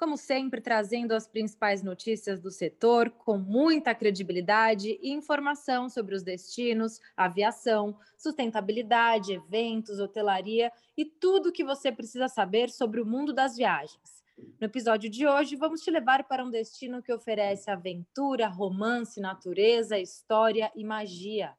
Como 0.00 0.16
sempre, 0.16 0.62
trazendo 0.62 1.12
as 1.12 1.28
principais 1.28 1.82
notícias 1.82 2.40
do 2.40 2.50
setor 2.50 3.10
com 3.10 3.36
muita 3.36 3.94
credibilidade 3.94 4.98
e 5.02 5.12
informação 5.12 5.90
sobre 5.90 6.14
os 6.14 6.22
destinos, 6.22 6.98
aviação, 7.14 7.94
sustentabilidade, 8.16 9.34
eventos, 9.34 10.00
hotelaria 10.00 10.72
e 10.96 11.04
tudo 11.04 11.50
o 11.50 11.52
que 11.52 11.62
você 11.62 11.92
precisa 11.92 12.28
saber 12.28 12.70
sobre 12.70 12.98
o 12.98 13.04
mundo 13.04 13.34
das 13.34 13.58
viagens. 13.58 14.24
No 14.58 14.64
episódio 14.64 15.10
de 15.10 15.26
hoje, 15.26 15.54
vamos 15.54 15.82
te 15.82 15.90
levar 15.90 16.24
para 16.24 16.46
um 16.46 16.50
destino 16.50 17.02
que 17.02 17.12
oferece 17.12 17.70
aventura, 17.70 18.48
romance, 18.48 19.20
natureza, 19.20 19.98
história 19.98 20.72
e 20.74 20.82
magia 20.82 21.54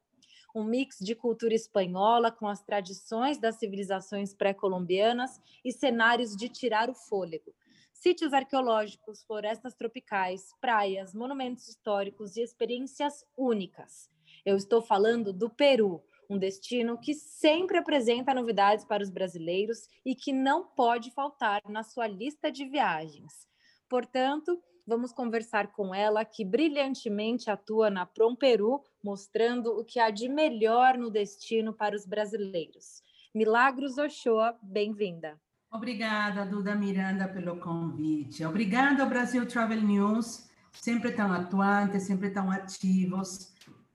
um 0.54 0.64
mix 0.64 0.98
de 1.00 1.14
cultura 1.14 1.54
espanhola 1.54 2.30
com 2.30 2.46
as 2.46 2.62
tradições 2.62 3.38
das 3.38 3.56
civilizações 3.56 4.34
pré-colombianas 4.34 5.40
e 5.64 5.72
cenários 5.72 6.36
de 6.36 6.46
tirar 6.46 6.90
o 6.90 6.94
fôlego. 6.94 7.54
Sítios 8.02 8.32
arqueológicos, 8.32 9.22
florestas 9.22 9.76
tropicais, 9.76 10.52
praias, 10.60 11.14
monumentos 11.14 11.68
históricos 11.68 12.36
e 12.36 12.42
experiências 12.42 13.24
únicas. 13.36 14.10
Eu 14.44 14.56
estou 14.56 14.82
falando 14.82 15.32
do 15.32 15.48
Peru, 15.48 16.02
um 16.28 16.36
destino 16.36 16.98
que 16.98 17.14
sempre 17.14 17.78
apresenta 17.78 18.34
novidades 18.34 18.84
para 18.84 19.04
os 19.04 19.08
brasileiros 19.08 19.86
e 20.04 20.16
que 20.16 20.32
não 20.32 20.66
pode 20.66 21.12
faltar 21.12 21.62
na 21.68 21.84
sua 21.84 22.08
lista 22.08 22.50
de 22.50 22.64
viagens. 22.64 23.46
Portanto, 23.88 24.60
vamos 24.84 25.12
conversar 25.12 25.70
com 25.70 25.94
ela, 25.94 26.24
que 26.24 26.44
brilhantemente 26.44 27.52
atua 27.52 27.88
na 27.88 28.04
Prom 28.04 28.34
Peru, 28.34 28.82
mostrando 29.00 29.78
o 29.78 29.84
que 29.84 30.00
há 30.00 30.10
de 30.10 30.28
melhor 30.28 30.98
no 30.98 31.08
destino 31.08 31.72
para 31.72 31.94
os 31.94 32.04
brasileiros. 32.04 33.00
Milagros 33.32 33.96
Ochoa, 33.96 34.58
bem-vinda. 34.60 35.40
Obrigada, 35.72 36.44
Duda 36.44 36.74
Miranda, 36.74 37.26
pelo 37.26 37.56
convite. 37.58 38.44
Obrigada 38.44 39.02
ao 39.02 39.08
Brasil 39.08 39.46
Travel 39.46 39.80
News, 39.80 40.46
sempre 40.70 41.12
tão 41.12 41.32
atuantes, 41.32 42.02
sempre 42.02 42.28
tão 42.28 42.50
ativos. 42.50 43.50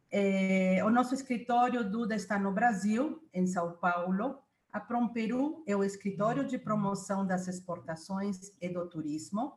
É, 0.10 0.82
o 0.84 0.90
nosso 0.90 1.14
escritório, 1.14 1.88
Duda, 1.88 2.16
está 2.16 2.40
no 2.40 2.52
Brasil, 2.52 3.22
em 3.32 3.46
São 3.46 3.74
Paulo. 3.74 4.40
A 4.74 4.80
Prom 4.80 5.10
Peru 5.10 5.64
é 5.68 5.76
o 5.76 5.84
escritório 5.84 6.48
de 6.48 6.58
promoção 6.58 7.24
das 7.24 7.48
exportações 7.48 8.52
e 8.60 8.68
do 8.70 8.90
turismo 8.90 9.54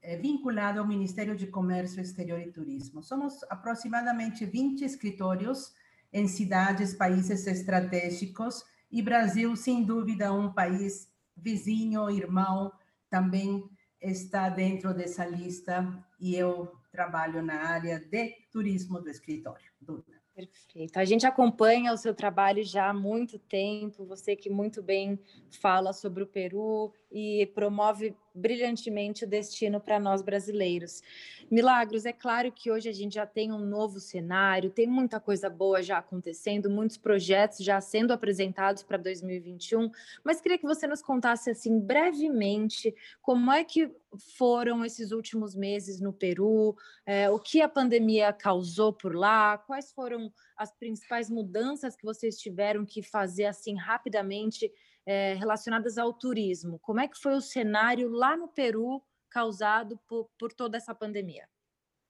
é, 0.00 0.16
vinculado 0.16 0.80
ao 0.80 0.86
Ministério 0.86 1.36
de 1.36 1.46
Comércio 1.46 2.00
Exterior 2.00 2.40
e 2.40 2.50
Turismo. 2.50 3.02
Somos 3.02 3.42
aproximadamente 3.50 4.46
20 4.46 4.82
escritórios 4.82 5.74
em 6.10 6.26
cidades, 6.26 6.94
países 6.94 7.46
estratégicos, 7.46 8.64
e 8.90 9.02
Brasil, 9.02 9.54
sem 9.54 9.84
dúvida, 9.84 10.32
um 10.32 10.52
país 10.52 11.09
vizinho, 11.36 12.10
irmão, 12.10 12.72
também 13.08 13.68
está 14.00 14.48
dentro 14.48 14.94
dessa 14.94 15.26
lista, 15.26 15.86
e 16.18 16.34
eu 16.34 16.72
trabalho 16.90 17.42
na 17.42 17.54
área 17.54 17.98
de 17.98 18.30
turismo 18.50 19.00
do 19.00 19.10
escritório. 19.10 19.70
Duda. 19.80 20.20
Perfeito. 20.34 20.96
A 20.98 21.04
gente 21.04 21.26
acompanha 21.26 21.92
o 21.92 21.96
seu 21.96 22.14
trabalho 22.14 22.64
já 22.64 22.88
há 22.88 22.94
muito 22.94 23.38
tempo, 23.38 24.06
você 24.06 24.34
que 24.34 24.48
muito 24.48 24.82
bem 24.82 25.18
fala 25.60 25.92
sobre 25.92 26.22
o 26.22 26.26
Peru 26.26 26.92
e 27.10 27.46
promove 27.54 28.16
brilhantemente 28.34 29.24
o 29.24 29.28
destino 29.28 29.80
para 29.80 29.98
nós 29.98 30.22
brasileiros. 30.22 31.02
Milagros, 31.50 32.06
é 32.06 32.12
claro 32.12 32.52
que 32.52 32.70
hoje 32.70 32.88
a 32.88 32.92
gente 32.92 33.14
já 33.14 33.26
tem 33.26 33.52
um 33.52 33.58
novo 33.58 33.98
cenário, 33.98 34.70
tem 34.70 34.86
muita 34.86 35.18
coisa 35.18 35.50
boa 35.50 35.82
já 35.82 35.98
acontecendo, 35.98 36.70
muitos 36.70 36.96
projetos 36.96 37.58
já 37.58 37.80
sendo 37.80 38.12
apresentados 38.12 38.82
para 38.82 38.96
2021, 38.96 39.90
mas 40.22 40.40
queria 40.40 40.58
que 40.58 40.66
você 40.66 40.86
nos 40.86 41.02
contasse 41.02 41.50
assim 41.50 41.80
brevemente 41.80 42.94
como 43.20 43.50
é 43.50 43.64
que 43.64 43.90
foram 44.36 44.84
esses 44.84 45.12
últimos 45.12 45.54
meses 45.54 46.00
no 46.00 46.12
Peru, 46.12 46.76
é, 47.06 47.30
o 47.30 47.38
que 47.38 47.60
a 47.60 47.68
pandemia 47.68 48.32
causou 48.32 48.92
por 48.92 49.14
lá, 49.14 49.58
quais 49.58 49.92
foram 49.92 50.32
as 50.56 50.72
principais 50.72 51.30
mudanças 51.30 51.96
que 51.96 52.04
vocês 52.04 52.38
tiveram 52.38 52.84
que 52.84 53.02
fazer 53.02 53.46
assim 53.46 53.76
rapidamente 53.76 54.70
é, 55.06 55.34
relacionadas 55.34 55.98
ao 55.98 56.12
turismo. 56.12 56.78
Como 56.80 57.00
é 57.00 57.08
que 57.08 57.18
foi 57.18 57.34
o 57.34 57.40
cenário 57.40 58.10
lá 58.10 58.36
no 58.36 58.48
Peru 58.48 59.02
causado 59.30 59.98
por, 60.08 60.28
por 60.38 60.52
toda 60.52 60.76
essa 60.76 60.94
pandemia? 60.94 61.48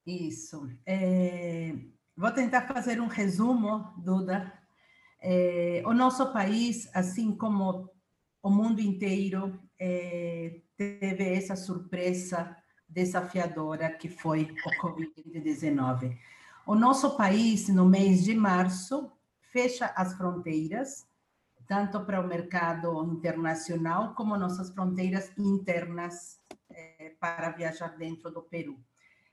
Isso. 0.05 0.69
É, 0.85 1.73
vou 2.15 2.31
tentar 2.31 2.67
fazer 2.67 2.99
um 2.99 3.07
resumo, 3.07 3.93
Duda. 3.97 4.51
É, 5.21 5.83
o 5.85 5.93
nosso 5.93 6.33
país, 6.33 6.89
assim 6.93 7.35
como 7.35 7.89
o 8.41 8.49
mundo 8.49 8.81
inteiro, 8.81 9.59
é, 9.79 10.61
teve 10.75 11.35
essa 11.35 11.55
surpresa 11.55 12.57
desafiadora 12.89 13.91
que 13.91 14.09
foi 14.09 14.53
o 14.65 14.81
Covid-19. 14.81 16.17
O 16.65 16.75
nosso 16.75 17.15
país, 17.15 17.69
no 17.69 17.85
mês 17.85 18.23
de 18.23 18.33
março, 18.33 19.11
fecha 19.51 19.85
as 19.95 20.13
fronteiras 20.15 21.05
tanto 21.71 22.01
para 22.01 22.19
o 22.19 22.27
mercado 22.27 23.01
internacional 23.05 24.13
como 24.13 24.35
nossas 24.35 24.71
fronteiras 24.71 25.31
internas 25.37 26.37
é, 26.69 27.15
para 27.17 27.49
viajar 27.51 27.97
dentro 27.97 28.29
do 28.29 28.41
Peru. 28.41 28.77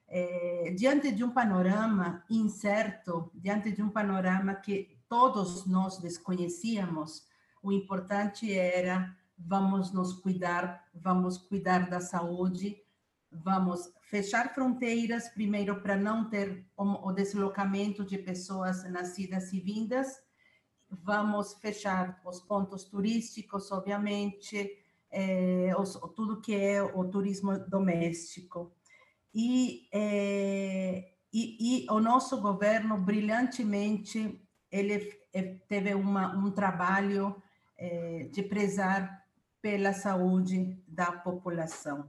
É, 0.06 0.72
diante 0.76 1.10
de 1.10 1.25
um 1.25 1.32
panorama 1.32 2.25
incerto, 2.31 3.28
diante 3.34 3.72
de 3.72 3.82
um 3.82 3.91
panorama 3.91 4.54
que 4.54 5.00
todos 5.09 5.66
nós 5.66 5.99
desconhecíamos, 5.99 7.26
o 7.60 7.72
importante 7.72 8.56
era 8.56 9.16
vamos 9.37 9.93
nos 9.93 10.12
cuidar, 10.12 10.84
vamos 10.94 11.38
cuidar 11.38 11.91
da 11.91 12.00
saúde, 12.00 12.81
vamos 13.32 13.93
fechar 14.03 14.55
fronteiras 14.55 15.28
primeiro 15.31 15.82
para 15.82 15.97
não 15.97 16.31
ter 16.31 16.65
o 16.76 17.10
deslocamento 17.10 18.05
de 18.05 18.16
pessoas 18.16 18.88
nascidas 18.88 19.53
e 19.53 19.59
vindas 19.59 20.27
vamos 20.91 21.54
fechar 21.54 22.21
os 22.25 22.41
pontos 22.41 22.84
turísticos, 22.84 23.71
obviamente, 23.71 24.71
é, 25.10 25.75
os, 25.78 25.94
tudo 26.15 26.41
que 26.41 26.54
é 26.54 26.82
o 26.82 27.04
turismo 27.04 27.59
doméstico. 27.69 28.72
E, 29.34 29.88
é, 29.93 31.12
e, 31.32 31.84
e, 31.84 31.91
o 31.91 32.00
nosso 32.00 32.41
governo, 32.41 32.99
brilhantemente, 32.99 34.41
ele 34.71 34.99
teve 35.69 35.94
uma, 35.94 36.34
um 36.37 36.50
trabalho 36.50 37.41
é, 37.76 38.28
de 38.32 38.43
prezar 38.43 39.25
pela 39.60 39.93
saúde 39.93 40.82
da 40.87 41.12
população. 41.12 42.09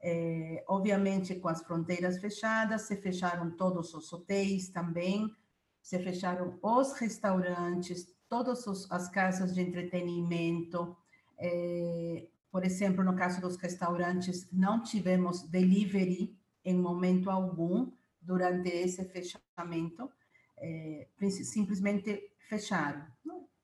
É, 0.00 0.64
obviamente, 0.68 1.36
com 1.36 1.48
as 1.48 1.62
fronteiras 1.62 2.18
fechadas, 2.18 2.82
se 2.82 2.96
fecharam 2.96 3.50
todos 3.52 3.94
os 3.94 4.12
hotéis 4.12 4.68
também, 4.68 5.32
se 5.82 5.98
fecharam 5.98 6.58
os 6.62 6.92
restaurantes, 6.92 8.06
todas 8.28 8.66
as 8.90 9.08
casas 9.08 9.52
de 9.54 9.60
entretenimento. 9.60 10.96
É, 11.36 12.28
por 12.50 12.64
exemplo, 12.64 13.02
no 13.02 13.16
caso 13.16 13.40
dos 13.40 13.56
restaurantes, 13.56 14.48
não 14.52 14.82
tivemos 14.82 15.42
delivery 15.42 16.38
em 16.64 16.78
momento 16.78 17.28
algum 17.28 17.90
durante 18.20 18.68
esse 18.68 19.04
fechamento, 19.06 20.08
é, 20.56 21.08
simplesmente 21.30 22.32
fecharam. 22.48 23.04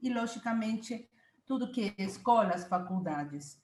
E, 0.02 0.12
logicamente, 0.12 1.08
tudo 1.46 1.70
que 1.70 1.94
é 1.96 2.02
escolas, 2.02 2.66
faculdades. 2.66 3.62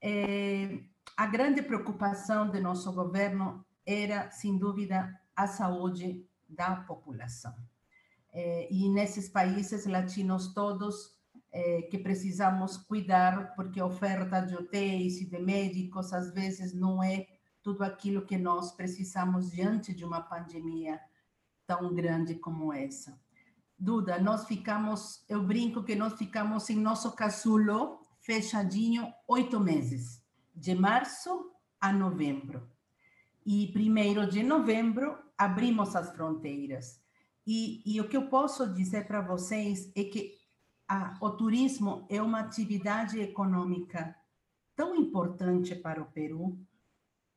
É, 0.00 0.78
a 1.16 1.26
grande 1.26 1.62
preocupação 1.62 2.48
do 2.48 2.60
nosso 2.60 2.92
governo 2.92 3.64
era, 3.84 4.30
sem 4.30 4.56
dúvida, 4.56 5.12
a 5.34 5.46
saúde 5.46 6.24
da 6.48 6.76
população 6.76 7.54
eh, 8.38 8.68
e 8.70 8.90
nesses 8.90 9.30
países 9.30 9.86
latinos 9.86 10.52
todos 10.52 11.16
eh, 11.50 11.88
que 11.90 11.96
precisamos 11.96 12.76
cuidar, 12.76 13.54
porque 13.56 13.80
a 13.80 13.86
oferta 13.86 14.42
de 14.42 14.54
hotéis 14.54 15.22
e 15.22 15.24
de 15.24 15.38
médicos 15.38 16.12
às 16.12 16.34
vezes 16.34 16.74
não 16.74 17.02
é 17.02 17.26
tudo 17.62 17.82
aquilo 17.82 18.26
que 18.26 18.36
nós 18.36 18.72
precisamos 18.72 19.50
diante 19.52 19.94
de 19.94 20.04
uma 20.04 20.20
pandemia 20.20 21.00
tão 21.66 21.94
grande 21.94 22.34
como 22.34 22.74
essa. 22.74 23.18
Duda, 23.78 24.18
nós 24.18 24.44
ficamos, 24.46 25.24
eu 25.30 25.42
brinco 25.42 25.82
que 25.82 25.94
nós 25.94 26.12
ficamos 26.12 26.68
em 26.68 26.76
nosso 26.76 27.12
casulo 27.12 28.00
fechadinho 28.20 29.10
oito 29.26 29.58
meses, 29.58 30.22
de 30.54 30.74
março 30.74 31.52
a 31.80 31.90
novembro. 31.90 32.70
e 33.46 33.68
primeiro 33.72 34.28
de 34.28 34.42
novembro 34.42 35.16
abrimos 35.38 35.96
as 35.96 36.10
fronteiras. 36.14 37.05
E, 37.46 37.82
e 37.86 38.00
o 38.00 38.08
que 38.08 38.16
eu 38.16 38.28
posso 38.28 38.66
dizer 38.72 39.06
para 39.06 39.20
vocês 39.20 39.90
é 39.94 40.04
que 40.04 40.34
a, 40.88 41.16
o 41.20 41.30
turismo 41.30 42.06
é 42.08 42.20
uma 42.20 42.40
atividade 42.40 43.20
econômica 43.20 44.16
tão 44.74 44.94
importante 44.96 45.74
para 45.74 46.02
o 46.02 46.06
Peru, 46.06 46.58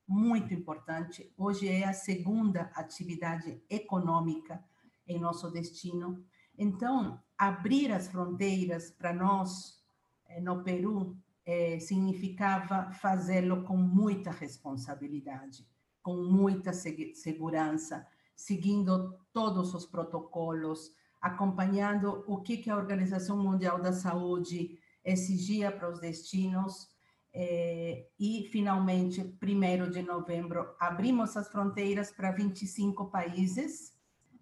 muito 0.08 0.54
importante. 0.54 1.32
Hoje 1.38 1.68
é 1.68 1.86
a 1.86 1.94
segunda 1.94 2.72
atividade 2.74 3.62
econômica 3.70 4.64
em 5.08 5.20
nosso 5.20 5.52
destino. 5.52 6.24
Então, 6.58 7.22
abrir 7.38 7.92
as 7.92 8.08
fronteiras 8.08 8.92
para 8.92 9.14
nós 9.14 9.82
eh, 10.26 10.42
no 10.42 10.64
Peru 10.64 11.16
eh, 11.46 11.80
significava 11.80 12.92
fazê-lo 12.92 13.64
com 13.64 13.78
muita 13.78 14.32
responsabilidade 14.32 15.66
com 16.02 16.18
muita 16.24 16.72
segurança, 16.74 18.08
seguindo 18.40 19.20
todos 19.34 19.74
os 19.74 19.86
protocolos, 19.86 20.92
acompanhando 21.22 22.24
o 22.26 22.42
que, 22.42 22.56
que 22.56 22.70
a 22.70 22.78
Organização 22.78 23.38
Mundial 23.38 23.82
da 23.82 23.92
Saúde 23.92 24.80
exigia 25.04 25.70
para 25.70 25.90
os 25.90 26.00
destinos. 26.00 26.88
Eh, 27.34 28.08
e, 28.18 28.48
finalmente, 28.50 29.22
1 29.22 29.92
de 29.92 30.02
novembro, 30.02 30.74
abrimos 30.80 31.36
as 31.36 31.50
fronteiras 31.50 32.12
para 32.12 32.32
25 32.32 33.12
países, 33.12 33.94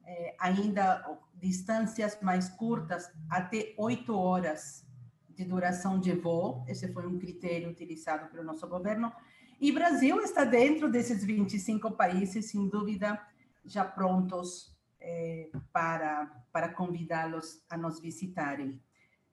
eh, 0.05 0.35
ainda 0.39 1.03
distâncias 1.33 2.19
mais 2.21 2.50
curtas, 2.50 3.09
até 3.27 3.73
oito 3.79 4.15
horas 4.15 4.85
de 5.27 5.43
duração 5.43 6.00
de 6.00 6.13
voo. 6.13 6.63
Esse 6.67 6.93
foi 6.93 7.07
um 7.07 7.17
critério 7.17 7.71
utilizado 7.71 8.29
pelo 8.29 8.43
nosso 8.43 8.67
governo. 8.67 9.11
E 9.59 9.71
Brasil 9.71 10.21
está 10.21 10.45
dentro 10.45 10.89
desses 10.89 11.23
25 11.25 11.91
países, 11.93 12.51
sem 12.51 12.69
dúvida, 12.69 13.19
já 13.67 13.83
prontos 13.83 14.75
é, 14.99 15.49
para, 15.71 16.25
para 16.51 16.69
convidá-los 16.69 17.63
a 17.69 17.77
nos 17.77 17.99
visitarem. 17.99 18.81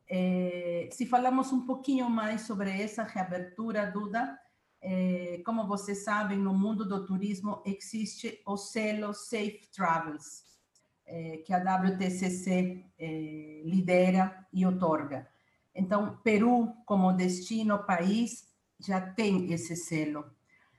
É, 0.08 0.88
se 0.92 1.06
falamos 1.06 1.52
um 1.52 1.64
pouquinho 1.64 2.10
mais 2.10 2.42
sobre 2.42 2.70
essa 2.70 3.02
reabertura, 3.04 3.90
Duda, 3.90 4.38
é, 4.82 5.40
como 5.46 5.66
vocês 5.66 6.04
sabem, 6.04 6.38
no 6.38 6.52
mundo 6.52 6.84
do 6.84 7.06
turismo 7.06 7.62
existe 7.64 8.42
o 8.44 8.56
selo 8.56 9.14
Safe 9.14 9.68
Travels, 9.74 10.44
que 11.44 11.52
a 11.52 11.58
WTCC 11.58 12.82
lidera 13.62 14.46
e 14.50 14.64
otorga. 14.64 15.28
Então, 15.74 16.18
Peru, 16.24 16.72
como 16.86 17.12
destino, 17.12 17.84
país, 17.84 18.48
já 18.80 19.00
tem 19.00 19.52
esse 19.52 19.76
selo. 19.76 20.33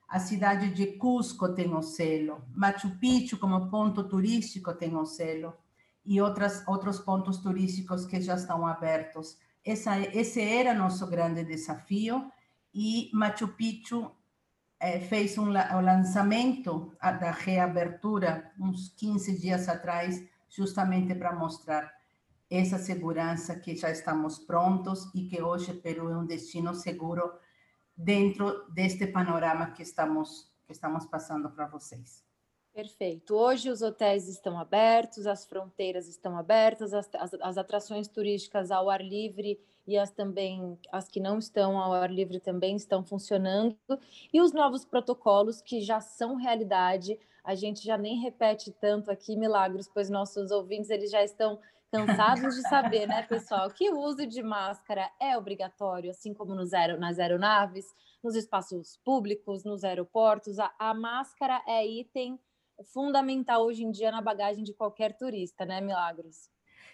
A 0.07 0.19
cidade 0.19 0.69
de 0.69 0.87
Cusco 0.97 1.53
tem 1.53 1.73
o 1.73 1.81
selo, 1.81 2.43
Machu 2.53 2.91
Picchu 2.99 3.37
como 3.37 3.69
ponto 3.69 4.03
turístico 4.07 4.73
tem 4.73 4.95
o 4.95 5.05
selo. 5.05 5.53
E 6.05 6.21
outras 6.21 6.63
outros 6.67 6.99
pontos 6.99 7.39
turísticos 7.39 8.05
que 8.05 8.21
já 8.21 8.35
estão 8.35 8.65
abertos. 8.67 9.37
Essa, 9.65 9.99
esse 9.99 10.39
era 10.39 10.73
nosso 10.73 11.07
grande 11.07 11.43
desafio. 11.43 12.31
E 12.71 13.09
Machu 13.11 13.47
Picchu 13.47 14.11
é, 14.79 14.99
fez 14.99 15.37
um, 15.37 15.49
o 15.49 15.81
lançamento 15.81 16.93
da 17.01 17.31
reabertura 17.31 18.51
uns 18.59 18.89
15 18.89 19.39
dias 19.39 19.67
atrás, 19.67 20.23
justamente 20.47 21.15
para 21.15 21.33
mostrar 21.33 21.91
essa 22.49 22.77
segurança 22.77 23.55
que 23.55 23.75
já 23.75 23.89
estamos 23.89 24.37
prontos 24.37 25.09
e 25.15 25.23
que 25.23 25.41
hoje 25.41 25.73
Peru 25.73 26.09
é 26.09 26.17
um 26.17 26.25
destino 26.25 26.75
seguro 26.75 27.31
dentro 27.95 28.69
deste 28.71 29.07
panorama 29.07 29.71
que 29.71 29.83
estamos, 29.83 30.51
que 30.65 30.73
estamos 30.73 31.05
passando 31.05 31.49
para 31.49 31.67
vocês. 31.67 32.23
Perfeito. 32.75 33.33
Hoje 33.33 33.69
os 33.69 33.81
hotéis 33.81 34.27
estão 34.27 34.59
abertos, 34.59 35.25
as 35.25 35.45
fronteiras 35.45 36.09
estão 36.09 36.37
abertas, 36.37 36.93
as, 36.93 37.09
as, 37.15 37.33
as, 37.35 37.57
atrações 37.57 38.05
turísticas 38.05 38.69
ao 38.69 38.89
ar 38.89 39.01
livre 39.01 39.57
e 39.87 39.97
as 39.97 40.11
também 40.11 40.77
as 40.91 41.07
que 41.07 41.21
não 41.21 41.37
estão 41.37 41.79
ao 41.79 41.93
ar 41.93 42.11
livre 42.11 42.37
também 42.37 42.75
estão 42.75 43.01
funcionando 43.01 43.77
e 44.33 44.41
os 44.41 44.51
novos 44.51 44.83
protocolos 44.83 45.61
que 45.61 45.79
já 45.79 46.01
são 46.01 46.35
realidade. 46.35 47.17
A 47.45 47.55
gente 47.55 47.81
já 47.81 47.97
nem 47.97 48.19
repete 48.19 48.73
tanto 48.73 49.09
aqui 49.09 49.37
milagros, 49.37 49.87
pois 49.87 50.09
nossos 50.09 50.51
ouvintes 50.51 50.89
eles 50.89 51.09
já 51.09 51.23
estão 51.23 51.57
cansados 51.95 52.55
de 52.55 52.61
saber, 52.63 53.07
né, 53.07 53.21
pessoal, 53.23 53.69
que 53.69 53.89
o 53.89 53.99
uso 53.99 54.27
de 54.27 54.43
máscara 54.43 55.09
é 55.21 55.37
obrigatório, 55.37 56.11
assim 56.11 56.33
como 56.33 56.53
nos 56.53 56.73
aer 56.73 56.99
nas 56.99 57.19
aeronaves, 57.19 57.85
nos 58.23 58.35
espaços 58.35 58.99
públicos, 59.05 59.63
nos 59.63 59.83
aeroportos. 59.83 60.59
A, 60.59 60.73
a 60.77 60.93
máscara 60.93 61.61
é 61.67 61.85
item 61.85 62.39
fundamental 62.93 63.65
hoje 63.65 63.83
em 63.83 63.91
dia 63.91 64.11
na 64.11 64.21
bagagem 64.21 64.63
de 64.63 64.73
qualquer 64.73 65.15
turista, 65.15 65.65
né, 65.65 65.79
Milagros? 65.79 66.49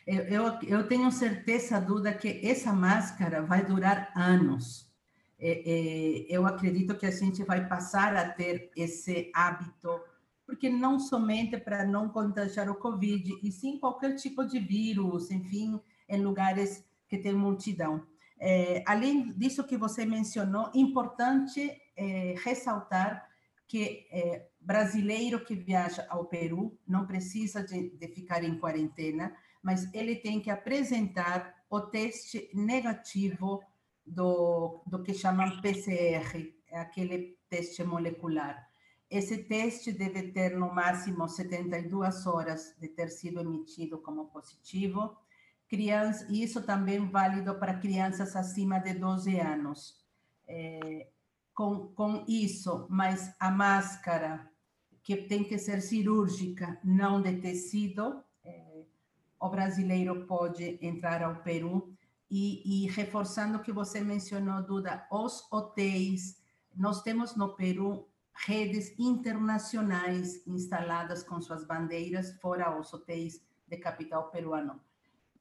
Eu, 0.05 0.23
eu, 0.23 0.59
eu 0.63 0.87
tenho 0.87 1.11
certeza, 1.11 1.79
Duda, 1.79 2.13
que 2.13 2.41
essa 2.43 2.73
máscara 2.73 3.41
vai 3.41 3.65
durar 3.65 4.11
anos. 4.15 4.91
É, 5.39 5.51
é, 5.65 6.25
eu 6.29 6.45
acredito 6.45 6.95
que 6.95 7.05
a 7.05 7.11
gente 7.11 7.43
vai 7.43 7.67
passar 7.67 8.15
a 8.15 8.29
ter 8.29 8.71
esse 8.75 9.31
hábito 9.33 9.99
porque 10.51 10.69
não 10.69 10.99
somente 10.99 11.57
para 11.57 11.85
não 11.85 12.09
contagiar 12.09 12.69
o 12.69 12.75
Covid, 12.75 13.39
e 13.41 13.49
sim 13.53 13.79
qualquer 13.79 14.15
tipo 14.15 14.43
de 14.43 14.59
vírus, 14.59 15.31
enfim, 15.31 15.79
em 16.09 16.21
lugares 16.21 16.83
que 17.07 17.17
tem 17.17 17.31
multidão. 17.31 18.05
É, 18.37 18.83
além 18.85 19.31
disso 19.31 19.63
que 19.63 19.77
você 19.77 20.05
mencionou, 20.05 20.69
importante 20.75 21.71
é, 21.95 22.35
ressaltar 22.43 23.25
que 23.65 24.05
é, 24.11 24.45
brasileiro 24.59 25.45
que 25.45 25.55
viaja 25.55 26.05
ao 26.09 26.25
Peru 26.25 26.77
não 26.85 27.07
precisa 27.07 27.63
de, 27.63 27.91
de 27.91 28.07
ficar 28.09 28.43
em 28.43 28.59
quarentena, 28.59 29.33
mas 29.63 29.89
ele 29.93 30.17
tem 30.17 30.41
que 30.41 30.49
apresentar 30.49 31.55
o 31.69 31.79
teste 31.79 32.49
negativo 32.53 33.61
do, 34.05 34.83
do 34.85 35.01
que 35.01 35.13
chamam 35.13 35.61
PCR, 35.61 36.53
é 36.67 36.77
aquele 36.77 37.37
teste 37.49 37.85
molecular. 37.85 38.70
Esse 39.11 39.39
teste 39.39 39.91
deve 39.91 40.31
ter 40.31 40.57
no 40.57 40.73
máximo 40.73 41.27
72 41.27 42.25
horas 42.25 42.73
de 42.79 42.87
ter 42.87 43.09
sido 43.09 43.41
emitido 43.41 43.97
como 43.97 44.27
positivo. 44.27 45.17
Criança, 45.67 46.25
isso 46.29 46.61
também 46.61 47.09
válido 47.09 47.53
para 47.55 47.77
crianças 47.77 48.37
acima 48.37 48.79
de 48.79 48.93
12 48.93 49.37
anos. 49.37 50.01
É, 50.47 51.09
com, 51.53 51.89
com 51.89 52.23
isso, 52.25 52.87
mas 52.89 53.35
a 53.37 53.51
máscara, 53.51 54.49
que 55.03 55.17
tem 55.17 55.43
que 55.43 55.59
ser 55.59 55.81
cirúrgica, 55.81 56.79
não 56.81 57.21
de 57.21 57.35
tecido, 57.41 58.23
é, 58.45 58.85
o 59.37 59.49
brasileiro 59.49 60.25
pode 60.25 60.79
entrar 60.81 61.21
ao 61.21 61.43
Peru. 61.43 61.93
E, 62.29 62.85
e 62.85 62.87
reforçando 62.87 63.57
o 63.57 63.61
que 63.61 63.73
você 63.73 63.99
mencionou, 63.99 64.63
Duda, 64.63 65.05
os 65.11 65.45
hotéis, 65.51 66.41
nós 66.73 67.01
temos 67.01 67.35
no 67.35 67.57
Peru 67.57 68.07
redes 68.33 68.97
internacionais 68.97 70.45
instaladas 70.47 71.23
com 71.23 71.41
suas 71.41 71.65
bandeiras 71.65 72.33
fora 72.39 72.77
os 72.77 72.93
hotéis 72.93 73.41
de 73.67 73.77
capital 73.77 74.29
peruano. 74.29 74.81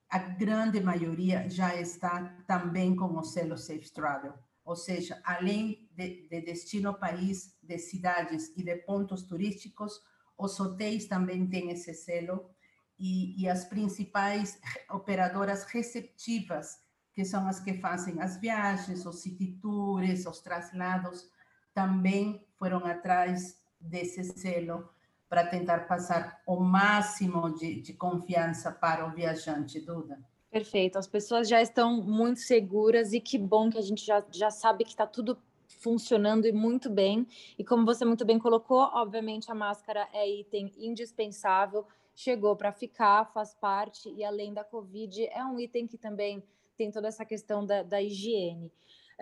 A 0.09 0.19
grande 0.19 0.81
maioria 0.81 1.49
já 1.49 1.75
está 1.75 2.37
também 2.47 2.97
com 2.97 3.17
o 3.17 3.23
selo 3.23 3.57
Safe 3.57 3.93
Travel, 3.93 4.35
ou 4.65 4.77
seja, 4.77 5.21
além 5.25 5.89
de, 5.97 6.29
de 6.29 6.41
destino 6.43 6.95
país, 6.95 7.57
de 7.63 7.79
cidades 7.79 8.53
e 8.57 8.63
de 8.63 8.77
pontos 8.77 9.23
turísticos, 9.23 10.01
os 10.37 10.59
hotéis 10.59 11.07
também 11.07 11.47
têm 11.47 11.71
esse 11.71 11.95
selo 11.95 12.51
e, 12.99 13.41
e 13.41 13.49
as 13.49 13.65
principais 13.65 14.61
operadoras 14.91 15.65
receptivas, 15.65 16.79
que 17.13 17.25
são 17.25 17.47
as 17.47 17.61
que 17.61 17.75
fazem 17.75 18.21
as 18.21 18.37
viagens, 18.37 19.07
os 19.07 19.23
city 19.23 19.59
tours, 19.61 20.27
os 20.27 20.41
traslados, 20.41 21.29
também 21.73 22.47
foram 22.61 22.85
atrás 22.85 23.59
desse 23.81 24.23
selo 24.23 24.87
para 25.31 25.47
tentar 25.47 25.89
passar 25.89 26.43
o 26.47 26.61
máximo 26.61 27.55
de, 27.55 27.81
de 27.81 27.95
confiança 27.95 28.71
para 28.71 29.07
o 29.07 29.13
viajante, 29.13 29.81
Duda. 29.81 30.21
Perfeito, 30.51 30.99
as 30.99 31.07
pessoas 31.07 31.49
já 31.49 31.63
estão 31.63 32.03
muito 32.03 32.41
seguras 32.41 33.15
e 33.15 33.21
que 33.21 33.39
bom 33.39 33.71
que 33.71 33.79
a 33.79 33.81
gente 33.81 34.05
já, 34.05 34.23
já 34.31 34.51
sabe 34.51 34.85
que 34.85 34.91
está 34.91 35.07
tudo 35.07 35.39
funcionando 35.69 36.47
e 36.47 36.53
muito 36.53 36.91
bem. 36.91 37.27
E 37.57 37.65
como 37.65 37.87
você 37.87 38.05
muito 38.05 38.27
bem 38.27 38.39
colocou, 38.39 38.81
obviamente 38.93 39.51
a 39.51 39.55
máscara 39.55 40.07
é 40.13 40.29
item 40.29 40.71
indispensável, 40.77 41.87
chegou 42.15 42.57
para 42.57 42.73
ficar, 42.73 43.33
faz 43.33 43.55
parte, 43.55 44.11
e 44.11 44.23
além 44.23 44.53
da 44.53 44.65
Covid, 44.65 45.25
é 45.27 45.43
um 45.45 45.59
item 45.59 45.87
que 45.87 45.97
também 45.97 46.43
tem 46.77 46.91
toda 46.91 47.09
essa 47.09 47.25
questão 47.25 47.65
da, 47.65 47.83
da 47.83 48.03
higiene. 48.03 48.71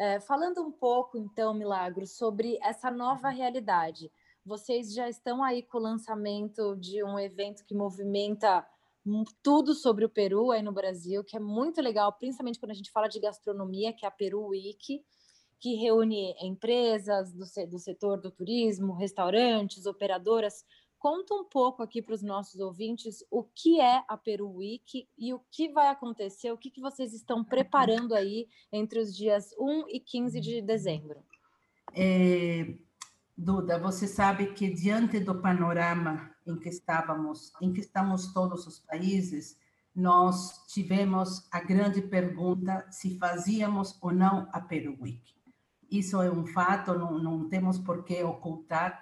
É, 0.00 0.20
falando 0.20 0.62
um 0.62 0.70
pouco, 0.70 1.18
então, 1.18 1.52
Milagro, 1.52 2.06
sobre 2.06 2.56
essa 2.62 2.88
nova 2.88 3.30
realidade. 3.30 4.12
Vocês 4.46 4.94
já 4.94 5.08
estão 5.08 5.42
aí 5.42 5.60
com 5.60 5.78
o 5.78 5.80
lançamento 5.80 6.76
de 6.76 7.02
um 7.02 7.18
evento 7.18 7.64
que 7.66 7.74
movimenta 7.74 8.64
tudo 9.42 9.74
sobre 9.74 10.04
o 10.04 10.08
Peru 10.08 10.52
aí 10.52 10.62
no 10.62 10.70
Brasil, 10.70 11.24
que 11.24 11.36
é 11.36 11.40
muito 11.40 11.80
legal, 11.80 12.12
principalmente 12.12 12.60
quando 12.60 12.70
a 12.70 12.74
gente 12.74 12.92
fala 12.92 13.08
de 13.08 13.18
gastronomia, 13.18 13.92
que 13.92 14.04
é 14.04 14.08
a 14.08 14.12
Peru 14.12 14.46
Week. 14.46 15.04
que 15.60 15.74
reúne 15.74 16.32
empresas 16.40 17.32
do, 17.32 17.44
do 17.68 17.78
setor 17.80 18.20
do 18.20 18.30
turismo, 18.30 18.94
restaurantes, 18.94 19.84
operadoras. 19.84 20.64
Conta 20.98 21.32
um 21.32 21.44
pouco 21.44 21.82
aqui 21.82 22.02
para 22.02 22.14
os 22.14 22.22
nossos 22.22 22.60
ouvintes 22.60 23.24
o 23.30 23.44
que 23.44 23.80
é 23.80 24.02
a 24.08 24.16
Peru 24.16 24.56
Week 24.56 25.08
e 25.16 25.32
o 25.32 25.40
que 25.50 25.68
vai 25.68 25.88
acontecer, 25.88 26.50
o 26.50 26.58
que, 26.58 26.70
que 26.70 26.80
vocês 26.80 27.12
estão 27.12 27.44
preparando 27.44 28.14
aí 28.14 28.48
entre 28.72 28.98
os 28.98 29.14
dias 29.14 29.54
1 29.58 29.84
e 29.88 30.00
15 30.00 30.40
de 30.40 30.60
dezembro. 30.60 31.20
É, 31.94 32.74
Duda, 33.36 33.78
você 33.78 34.08
sabe 34.08 34.52
que 34.54 34.68
diante 34.68 35.20
do 35.20 35.40
panorama 35.40 36.34
em 36.44 36.58
que 36.58 36.68
estávamos, 36.68 37.52
em 37.60 37.72
que 37.72 37.80
estamos 37.80 38.32
todos 38.32 38.66
os 38.66 38.80
países, 38.80 39.56
nós 39.94 40.66
tivemos 40.66 41.46
a 41.52 41.60
grande 41.60 42.02
pergunta 42.02 42.84
se 42.90 43.16
fazíamos 43.16 43.96
ou 44.02 44.12
não 44.12 44.48
a 44.52 44.60
Peru 44.60 44.96
Week. 45.00 45.22
Isso 45.88 46.20
é 46.20 46.28
um 46.28 46.46
fato, 46.46 46.94
não, 46.94 47.18
não 47.18 47.48
temos 47.48 47.78
por 47.78 48.04
que 48.04 48.20
ocultar. 48.24 49.00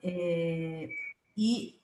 É, 0.00 0.88
e 1.36 1.80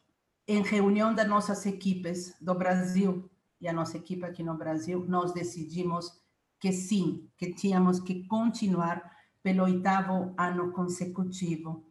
em 0.46 0.62
reunião 0.62 1.14
das 1.14 1.28
nossas 1.28 1.64
equipes 1.66 2.34
do 2.40 2.54
Brasil 2.54 3.30
e 3.60 3.68
a 3.68 3.72
nossa 3.72 3.96
equipe 3.96 4.24
aqui 4.24 4.42
no 4.42 4.56
Brasil, 4.56 5.04
nós 5.08 5.32
decidimos 5.32 6.22
que 6.60 6.72
sim, 6.72 7.28
que 7.36 7.52
tínhamos 7.52 8.00
que 8.00 8.26
continuar 8.26 9.16
pelo 9.42 9.64
oitavo 9.64 10.34
ano 10.38 10.72
consecutivo 10.72 11.88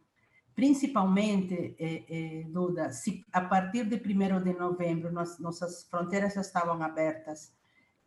principalmente, 0.58 1.76
eh, 1.78 2.04
eh, 2.08 2.44
Duda, 2.50 2.92
se 2.92 3.24
a 3.32 3.42
partir 3.42 3.84
de 3.84 3.96
1 3.96 4.42
de 4.42 4.52
novembro 4.54 5.12
nós, 5.12 5.38
nossas 5.38 5.84
fronteiras 5.84 6.34
já 6.34 6.40
estavam 6.40 6.82
abertas. 6.82 7.52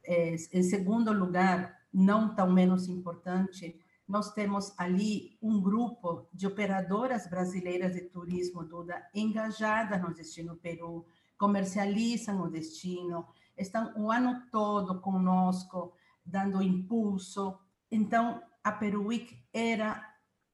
Eh, 0.03 0.35
em 0.51 0.61
segundo 0.61 1.13
lugar, 1.13 1.73
não 1.93 2.35
tão 2.35 2.51
menos 2.51 2.89
importante, 2.89 3.80
nós 4.11 4.33
temos 4.33 4.77
ali 4.77 5.37
um 5.41 5.61
grupo 5.61 6.27
de 6.33 6.45
operadoras 6.45 7.27
brasileiras 7.27 7.93
de 7.93 8.01
turismo, 8.01 8.63
Duda, 8.65 9.01
engajadas 9.15 10.01
no 10.01 10.13
destino 10.13 10.57
Peru, 10.57 11.05
comercializam 11.37 12.41
o 12.41 12.49
destino, 12.49 13.25
estão 13.57 13.93
o 13.95 14.11
ano 14.11 14.43
todo 14.51 14.99
conosco, 14.99 15.93
dando 16.25 16.61
impulso. 16.61 17.57
Então, 17.89 18.43
a 18.61 18.73
Peru 18.73 19.07
Week 19.07 19.41
era 19.53 20.05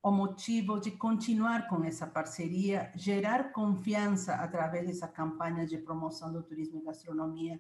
o 0.03 0.11
motivo 0.11 0.79
de 0.79 0.91
continuar 0.91 1.67
com 1.67 1.83
essa 1.83 2.05
parceria, 2.05 2.91
gerar 2.95 3.51
confiança 3.51 4.35
através 4.35 4.85
dessa 4.85 5.07
campanha 5.07 5.65
de 5.65 5.79
promoção 5.79 6.31
do 6.31 6.43
turismo 6.43 6.79
e 6.79 6.85
gastronomia, 6.85 7.59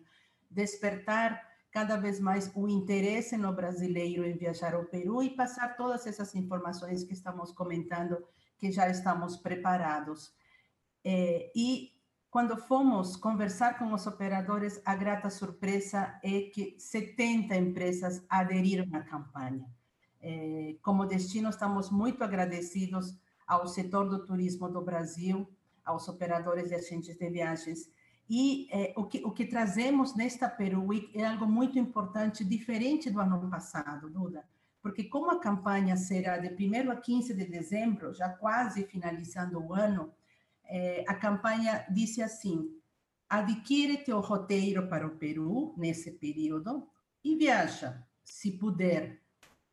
despertar 0.49 1.41
cada 1.77 1.95
vez 1.95 2.19
mais 2.19 2.51
o 2.55 2.67
interesse 2.67 3.37
no 3.37 3.53
brasileiro 3.53 4.25
em 4.25 4.35
viajar 4.35 4.73
ao 4.73 4.85
Peru 4.85 5.21
e 5.21 5.29
passar 5.29 5.77
todas 5.77 6.07
essas 6.07 6.33
informações 6.33 7.03
que 7.03 7.13
estamos 7.13 7.51
comentando, 7.51 8.17
que 8.57 8.71
já 8.71 8.89
estamos 8.89 9.37
preparados. 9.37 10.33
É, 11.05 11.51
e 11.55 11.91
quando 12.31 12.57
fomos 12.57 13.15
conversar 13.15 13.77
com 13.77 13.93
os 13.93 14.07
operadores, 14.07 14.81
a 14.83 14.95
grata 14.95 15.29
surpresa 15.29 16.19
é 16.23 16.49
que 16.51 16.75
70 16.79 17.55
empresas 17.55 18.25
aderiram 18.27 18.87
à 18.93 19.03
campanha. 19.03 19.69
É, 20.19 20.77
como 20.81 21.05
destino, 21.05 21.47
estamos 21.49 21.91
muito 21.91 22.23
agradecidos 22.23 23.15
ao 23.45 23.67
setor 23.67 24.09
do 24.09 24.25
turismo 24.25 24.67
do 24.67 24.81
Brasil, 24.81 25.47
aos 25.85 26.07
operadores 26.07 26.71
e 26.71 26.73
agentes 26.73 27.15
de 27.15 27.29
viagens. 27.29 27.87
E 28.29 28.67
é, 28.71 28.93
o, 28.97 29.05
que, 29.05 29.23
o 29.23 29.31
que 29.31 29.45
trazemos 29.45 30.15
nesta 30.15 30.49
Peru 30.49 30.83
Week 30.85 31.17
é 31.17 31.25
algo 31.25 31.45
muito 31.45 31.79
importante, 31.79 32.43
diferente 32.43 33.09
do 33.09 33.21
ano 33.21 33.49
passado, 33.49 34.09
Duda, 34.09 34.43
porque 34.81 35.05
como 35.05 35.31
a 35.31 35.39
campanha 35.39 35.95
será 35.95 36.37
de 36.37 36.49
1 36.49 36.91
a 36.91 36.95
15 36.95 37.33
de 37.33 37.45
dezembro, 37.45 38.13
já 38.13 38.29
quase 38.29 38.83
finalizando 38.83 39.59
o 39.59 39.73
ano, 39.73 40.11
é, 40.65 41.05
a 41.07 41.13
campanha 41.13 41.85
disse 41.89 42.21
assim, 42.21 42.69
adquire 43.29 43.97
teu 43.97 44.19
roteiro 44.19 44.87
para 44.87 45.07
o 45.07 45.17
Peru 45.17 45.73
nesse 45.77 46.11
período 46.11 46.87
e 47.23 47.35
viaja, 47.35 48.03
se 48.23 48.51
puder, 48.51 49.21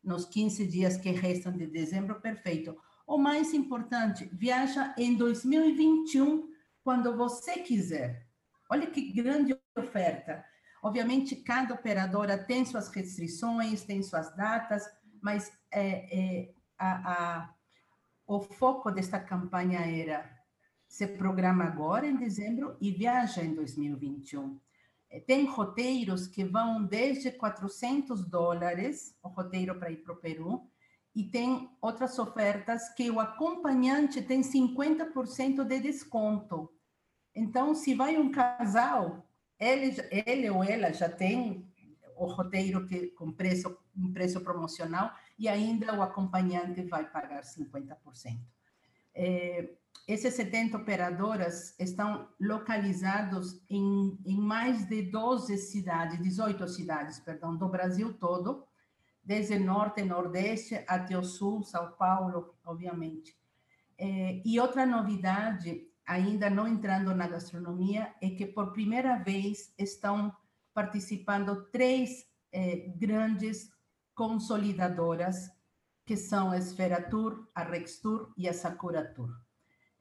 nos 0.03 0.25
15 0.25 0.67
dias 0.67 0.97
que 0.97 1.09
restam 1.11 1.51
de 1.51 1.65
dezembro, 1.65 2.21
perfeito. 2.21 2.77
O 3.07 3.17
mais 3.17 3.53
importante, 3.53 4.29
viaja 4.31 4.93
em 4.97 5.15
2021, 5.15 6.49
quando 6.83 7.15
você 7.17 7.59
quiser. 7.59 8.24
Olha 8.69 8.87
que 8.87 9.11
grande 9.13 9.57
oferta. 9.77 10.43
Obviamente, 10.81 11.35
cada 11.35 11.73
operadora 11.73 12.37
tem 12.37 12.63
suas 12.65 12.89
restrições, 12.89 13.83
tem 13.83 14.03
suas 14.03 14.35
datas, 14.35 14.83
mas 15.21 15.51
é, 15.71 16.43
é, 16.43 16.53
a, 16.77 17.13
a, 17.13 17.53
o 18.27 18.39
foco 18.41 18.91
desta 18.91 19.19
campanha 19.19 19.79
era 19.79 20.29
se 20.87 21.07
programa 21.07 21.65
agora 21.65 22.07
em 22.07 22.15
dezembro 22.15 22.77
e 22.79 22.91
viaja 22.91 23.43
em 23.43 23.53
2021. 23.53 24.59
Eh, 25.09 25.19
tem 25.19 25.45
roteiros 25.45 26.27
que 26.27 26.43
vão 26.43 26.85
desde 26.85 27.31
400 27.31 28.25
dólares, 28.29 29.17
o 29.23 29.29
roteiro 29.29 29.77
para 29.77 29.91
ir 29.91 29.97
para 29.97 30.13
o 30.13 30.17
Peru, 30.17 30.69
e 31.15 31.23
tem 31.23 31.69
outras 31.81 32.19
ofertas 32.19 32.93
que 32.93 33.09
o 33.09 33.19
acompanhante 33.19 34.21
tem 34.21 34.41
50% 34.41 35.63
de 35.63 35.79
desconto. 35.79 36.69
Então, 37.35 37.75
se 37.75 37.93
vai 37.93 38.17
um 38.17 38.31
casal, 38.31 39.27
ele, 39.59 39.95
ele 40.09 40.49
ou 40.49 40.63
ela 40.63 40.93
já 40.93 41.09
tem 41.09 41.67
o 42.15 42.25
roteiro 42.25 42.85
que, 42.87 43.07
com 43.07 43.31
preço, 43.31 43.77
um 43.95 44.11
preço 44.11 44.39
promocional 44.41 45.11
e 45.37 45.49
ainda 45.49 45.93
o 45.93 46.01
acompanhante 46.01 46.81
vai 46.83 47.09
pagar 47.09 47.43
50%. 47.43 48.39
É, 49.13 49.69
esses 50.07 50.33
70 50.33 50.77
operadoras 50.77 51.77
estão 51.79 52.27
localizados 52.39 53.61
em, 53.69 54.17
em 54.25 54.39
mais 54.39 54.87
de 54.87 55.01
12 55.01 55.57
cidades, 55.57 56.21
18 56.21 56.67
cidades, 56.67 57.19
perdão, 57.19 57.55
do 57.55 57.67
Brasil 57.67 58.13
todo, 58.13 58.65
desde 59.23 59.57
norte 59.57 60.03
nordeste 60.03 60.83
até 60.87 61.17
o 61.17 61.23
sul, 61.23 61.63
São 61.63 61.91
Paulo, 61.93 62.55
obviamente. 62.63 63.35
É, 63.97 64.41
e 64.45 64.59
outra 64.59 64.85
novidade, 64.85 65.87
ainda 66.05 66.49
não 66.49 66.67
entrando 66.67 67.13
na 67.15 67.27
gastronomia, 67.27 68.13
é 68.21 68.29
que 68.29 68.45
por 68.45 68.71
primeira 68.71 69.17
vez 69.17 69.73
estão 69.77 70.35
participando 70.73 71.69
três 71.71 72.25
é, 72.51 72.89
grandes 72.97 73.69
consolidadoras, 74.13 75.49
que 76.05 76.15
são 76.15 76.51
a 76.51 76.57
Esfera 76.57 77.01
Tour, 77.01 77.47
a 77.55 77.63
Rex 77.63 77.99
Tour 77.99 78.31
e 78.37 78.47
a 78.47 78.53
Sakura 78.53 79.03
Tour. 79.13 79.29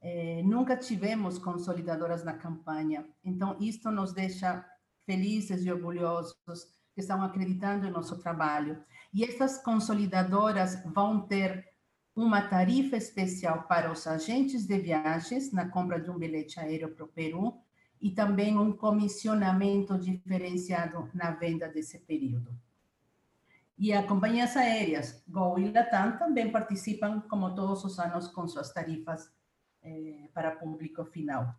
É, 0.00 0.42
nunca 0.42 0.76
tivemos 0.76 1.38
consolidadoras 1.38 2.22
na 2.22 2.34
campanha, 2.34 3.08
então 3.24 3.56
isto 3.58 3.90
nos 3.90 4.12
deixa 4.12 4.64
felizes 5.06 5.64
e 5.64 5.72
orgulhosos 5.72 6.34
que 6.94 7.00
estão 7.00 7.22
acreditando 7.22 7.86
em 7.86 7.90
nosso 7.90 8.18
trabalho. 8.18 8.82
E 9.12 9.24
essas 9.24 9.62
consolidadoras 9.62 10.82
vão 10.84 11.26
ter 11.26 11.73
uma 12.14 12.42
tarifa 12.42 12.96
especial 12.96 13.64
para 13.64 13.90
os 13.90 14.06
agentes 14.06 14.66
de 14.66 14.78
viagens 14.78 15.52
na 15.52 15.68
compra 15.68 16.00
de 16.00 16.10
um 16.10 16.18
bilhete 16.18 16.60
aéreo 16.60 16.94
para 16.94 17.04
o 17.04 17.08
Peru 17.08 17.54
e 18.00 18.10
também 18.10 18.56
um 18.56 18.72
comissionamento 18.72 19.98
diferenciado 19.98 21.10
na 21.12 21.32
venda 21.32 21.68
desse 21.68 21.98
período. 21.98 22.54
E 23.76 23.92
as 23.92 24.06
companhias 24.06 24.56
aéreas, 24.56 25.24
Gol 25.26 25.58
e 25.58 25.72
Latam, 25.72 26.16
também 26.16 26.52
participam, 26.52 27.20
como 27.28 27.54
todos 27.54 27.84
os 27.84 27.98
anos, 27.98 28.28
com 28.28 28.46
suas 28.46 28.72
tarifas 28.72 29.32
eh, 29.82 30.28
para 30.32 30.52
público 30.52 31.04
final. 31.04 31.52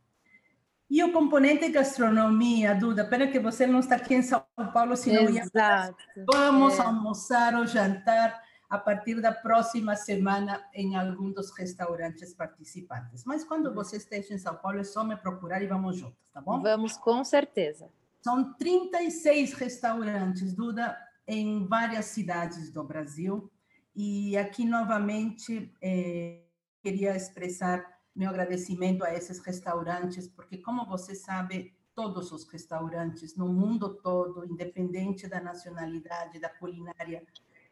E 0.89 1.03
o 1.03 1.11
componente 1.11 1.67
gastronomia, 1.69 2.75
Duda, 2.75 3.03
pena 3.05 3.27
que 3.27 3.39
você 3.39 3.67
não 3.67 3.79
está 3.79 3.95
aqui 3.95 4.13
em 4.13 4.21
São 4.21 4.45
Paulo, 4.71 4.95
senão 4.95 5.23
Exato. 5.23 5.97
ia 6.15 6.25
vamos 6.31 6.79
é. 6.79 6.81
almoçar 6.83 7.55
ou 7.55 7.65
jantar 7.65 8.44
a 8.75 8.79
partir 8.79 9.21
da 9.21 9.31
próxima 9.31 9.95
semana 9.95 10.63
em 10.73 10.95
algum 10.95 11.31
dos 11.31 11.51
restaurantes 11.51 12.33
participantes. 12.33 13.23
Mas 13.25 13.43
quando 13.43 13.73
você 13.73 13.97
esteja 13.97 14.33
em 14.33 14.37
São 14.37 14.55
Paulo, 14.55 14.79
é 14.79 14.83
só 14.83 15.03
me 15.03 15.15
procurar 15.15 15.61
e 15.61 15.67
vamos 15.67 15.97
juntos, 15.97 16.17
tá 16.33 16.41
bom? 16.41 16.61
Vamos, 16.61 16.97
com 16.97 17.23
certeza. 17.23 17.89
São 18.21 18.53
36 18.53 19.53
restaurantes, 19.53 20.53
Duda, 20.53 20.97
em 21.27 21.65
várias 21.67 22.05
cidades 22.05 22.71
do 22.71 22.83
Brasil. 22.83 23.51
E 23.95 24.35
aqui, 24.37 24.65
novamente, 24.65 25.71
eh, 25.81 26.41
queria 26.81 27.15
expressar 27.15 27.85
meu 28.15 28.29
agradecimento 28.29 29.03
a 29.03 29.13
esses 29.13 29.39
restaurantes, 29.39 30.27
porque, 30.27 30.57
como 30.57 30.85
você 30.85 31.15
sabe, 31.15 31.73
todos 31.93 32.31
os 32.31 32.43
restaurantes 32.49 33.35
no 33.35 33.47
mundo 33.47 33.95
todo, 33.95 34.45
independente 34.45 35.27
da 35.27 35.39
nacionalidade, 35.39 36.39
da 36.39 36.49
culinária, 36.49 37.25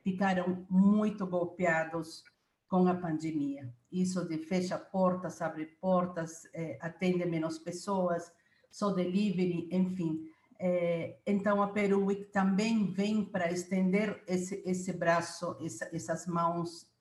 ficaram 0.03 0.65
muito 0.69 1.25
golpeados 1.25 2.23
com 2.67 2.87
a 2.87 2.93
pandemia. 2.93 3.73
Isso 3.91 4.27
de 4.27 4.37
fecha 4.37 4.77
portas, 4.77 5.41
abre 5.41 5.65
portas, 5.79 6.47
eh, 6.53 6.77
atende 6.81 7.25
menos 7.25 7.59
pessoas, 7.59 8.31
só 8.71 8.91
delivery, 8.91 9.69
enfim. 9.71 10.27
Eh, 10.59 11.17
então, 11.25 11.61
a 11.61 11.67
Peru 11.67 12.05
Week 12.05 12.25
também 12.25 12.91
vem 12.91 13.23
para 13.23 13.51
estender 13.51 14.23
esse, 14.27 14.61
esse 14.65 14.91
braço, 14.93 15.57
essa, 15.61 15.89
essas 15.93 16.25
mãos 16.25 16.91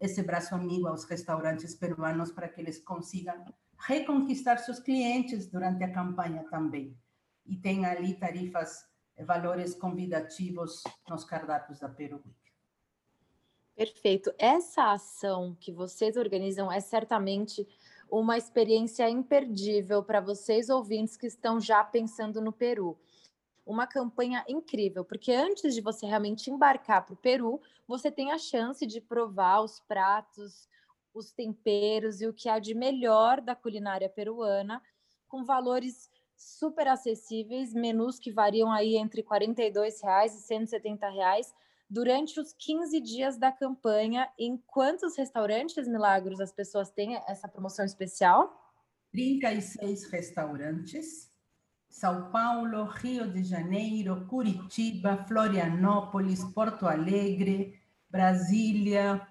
esse 0.00 0.22
braço 0.22 0.54
amigo 0.54 0.86
aos 0.86 1.04
restaurantes 1.04 1.74
peruanos 1.74 2.30
para 2.30 2.48
que 2.48 2.60
eles 2.60 2.78
consigam 2.78 3.44
reconquistar 3.78 4.58
seus 4.58 4.78
clientes 4.78 5.48
durante 5.48 5.82
a 5.84 5.92
campanha 5.92 6.44
também. 6.50 6.96
E 7.44 7.56
tem 7.56 7.84
ali 7.84 8.14
tarifas, 8.14 8.84
valores 9.26 9.74
convidativos 9.74 10.82
nos 11.08 11.24
cardápios 11.24 11.80
da 11.80 11.88
Peru 11.88 12.22
Week. 12.24 12.47
Perfeito. 13.78 14.34
Essa 14.40 14.90
ação 14.90 15.56
que 15.60 15.70
vocês 15.70 16.16
organizam 16.16 16.70
é 16.70 16.80
certamente 16.80 17.64
uma 18.10 18.36
experiência 18.36 19.08
imperdível 19.08 20.02
para 20.02 20.20
vocês 20.20 20.68
ouvintes 20.68 21.16
que 21.16 21.28
estão 21.28 21.60
já 21.60 21.84
pensando 21.84 22.40
no 22.40 22.52
Peru. 22.52 22.98
Uma 23.64 23.86
campanha 23.86 24.44
incrível, 24.48 25.04
porque 25.04 25.30
antes 25.30 25.76
de 25.76 25.80
você 25.80 26.06
realmente 26.06 26.50
embarcar 26.50 27.06
para 27.06 27.14
o 27.14 27.18
Peru, 27.18 27.60
você 27.86 28.10
tem 28.10 28.32
a 28.32 28.38
chance 28.38 28.84
de 28.84 29.00
provar 29.00 29.62
os 29.62 29.78
pratos, 29.78 30.68
os 31.14 31.30
temperos 31.30 32.20
e 32.20 32.26
o 32.26 32.34
que 32.34 32.48
há 32.48 32.58
de 32.58 32.74
melhor 32.74 33.40
da 33.40 33.54
culinária 33.54 34.08
peruana, 34.08 34.82
com 35.28 35.44
valores 35.44 36.10
super 36.36 36.88
acessíveis, 36.88 37.72
menus 37.72 38.18
que 38.18 38.32
variam 38.32 38.72
aí 38.72 38.96
entre 38.96 39.22
42 39.22 40.02
reais 40.02 40.34
e 40.34 40.42
170 40.42 41.08
reais 41.10 41.54
durante 41.88 42.38
os 42.38 42.52
15 42.52 43.00
dias 43.00 43.38
da 43.38 43.50
campanha. 43.50 44.28
Em 44.38 44.56
quantos 44.66 45.16
restaurantes, 45.16 45.88
Milagros, 45.88 46.40
as 46.40 46.52
pessoas 46.52 46.90
têm 46.90 47.16
essa 47.26 47.48
promoção 47.48 47.84
especial? 47.84 48.52
36 49.12 50.10
restaurantes. 50.10 51.30
São 51.88 52.30
Paulo, 52.30 52.84
Rio 52.84 53.32
de 53.32 53.42
Janeiro, 53.42 54.26
Curitiba, 54.26 55.24
Florianópolis, 55.26 56.44
Porto 56.44 56.86
Alegre, 56.86 57.80
Brasília, 58.10 59.26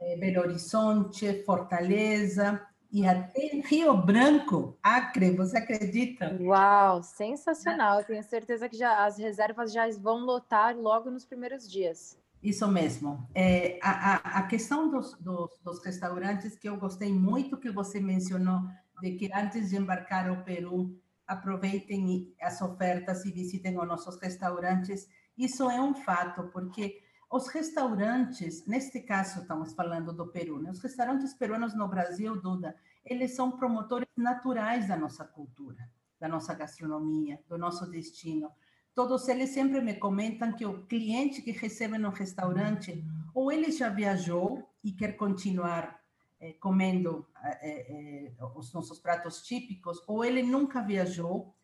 eh, 0.00 0.16
Belo 0.16 0.40
Horizonte, 0.40 1.44
Fortaleza, 1.44 2.66
e 2.92 3.06
até 3.06 3.62
Rio 3.64 3.96
Branco, 3.96 4.76
Acre, 4.82 5.30
você 5.36 5.58
acredita? 5.58 6.36
Uau, 6.40 7.02
sensacional. 7.02 8.00
Eu 8.00 8.04
tenho 8.04 8.22
certeza 8.24 8.68
que 8.68 8.76
já, 8.76 9.04
as 9.04 9.16
reservas 9.16 9.72
já 9.72 9.88
vão 9.98 10.24
lotar 10.24 10.76
logo 10.76 11.10
nos 11.10 11.24
primeiros 11.24 11.70
dias. 11.70 12.18
Isso 12.42 12.66
mesmo. 12.66 13.28
É, 13.34 13.78
a, 13.82 14.38
a, 14.38 14.42
questão 14.44 14.90
dos, 14.90 15.14
dos, 15.18 15.58
dos, 15.62 15.84
restaurantes 15.84 16.56
que 16.56 16.68
eu 16.68 16.76
gostei 16.78 17.12
muito 17.12 17.58
que 17.58 17.70
você 17.70 18.00
mencionou, 18.00 18.62
de 19.00 19.12
que 19.12 19.30
antes 19.32 19.70
de 19.70 19.76
embarcar 19.76 20.28
ao 20.28 20.42
Peru, 20.42 20.98
aproveitem 21.26 22.34
as 22.40 22.60
ofertas 22.60 23.24
e 23.24 23.30
visitem 23.30 23.78
os 23.78 23.86
nossos 23.86 24.18
restaurantes. 24.20 25.06
Isso 25.36 25.70
é 25.70 25.80
um 25.80 25.94
fato, 25.94 26.44
porque 26.44 27.00
os 27.30 27.46
restaurantes, 27.46 28.66
neste 28.66 29.00
caso 29.00 29.42
estamos 29.42 29.72
falando 29.72 30.12
do 30.12 30.26
Peru, 30.26 30.60
né? 30.60 30.70
os 30.70 30.80
restaurantes 30.80 31.32
peruanos 31.32 31.74
no 31.74 31.86
Brasil, 31.86 32.40
Duda, 32.40 32.74
eles 33.04 33.34
são 33.36 33.52
promotores 33.52 34.08
naturais 34.16 34.88
da 34.88 34.96
nossa 34.96 35.24
cultura, 35.24 35.88
da 36.18 36.28
nossa 36.28 36.52
gastronomia, 36.54 37.40
do 37.48 37.56
nosso 37.56 37.88
destino. 37.88 38.50
Todos 38.92 39.28
eles 39.28 39.50
sempre 39.50 39.80
me 39.80 39.94
comentam 39.94 40.52
que 40.52 40.66
o 40.66 40.84
cliente 40.86 41.40
que 41.40 41.52
recebe 41.52 41.96
no 41.98 42.10
restaurante, 42.10 43.04
ou 43.32 43.52
ele 43.52 43.70
já 43.70 43.88
viajou 43.88 44.68
e 44.82 44.90
quer 44.90 45.12
continuar 45.12 46.00
eh, 46.40 46.54
comendo 46.54 47.26
eh, 47.44 47.86
eh, 47.88 48.32
os 48.56 48.72
nossos 48.72 48.98
pratos 48.98 49.40
típicos, 49.42 50.02
ou 50.08 50.24
ele 50.24 50.42
nunca 50.42 50.82
viajou 50.82 51.54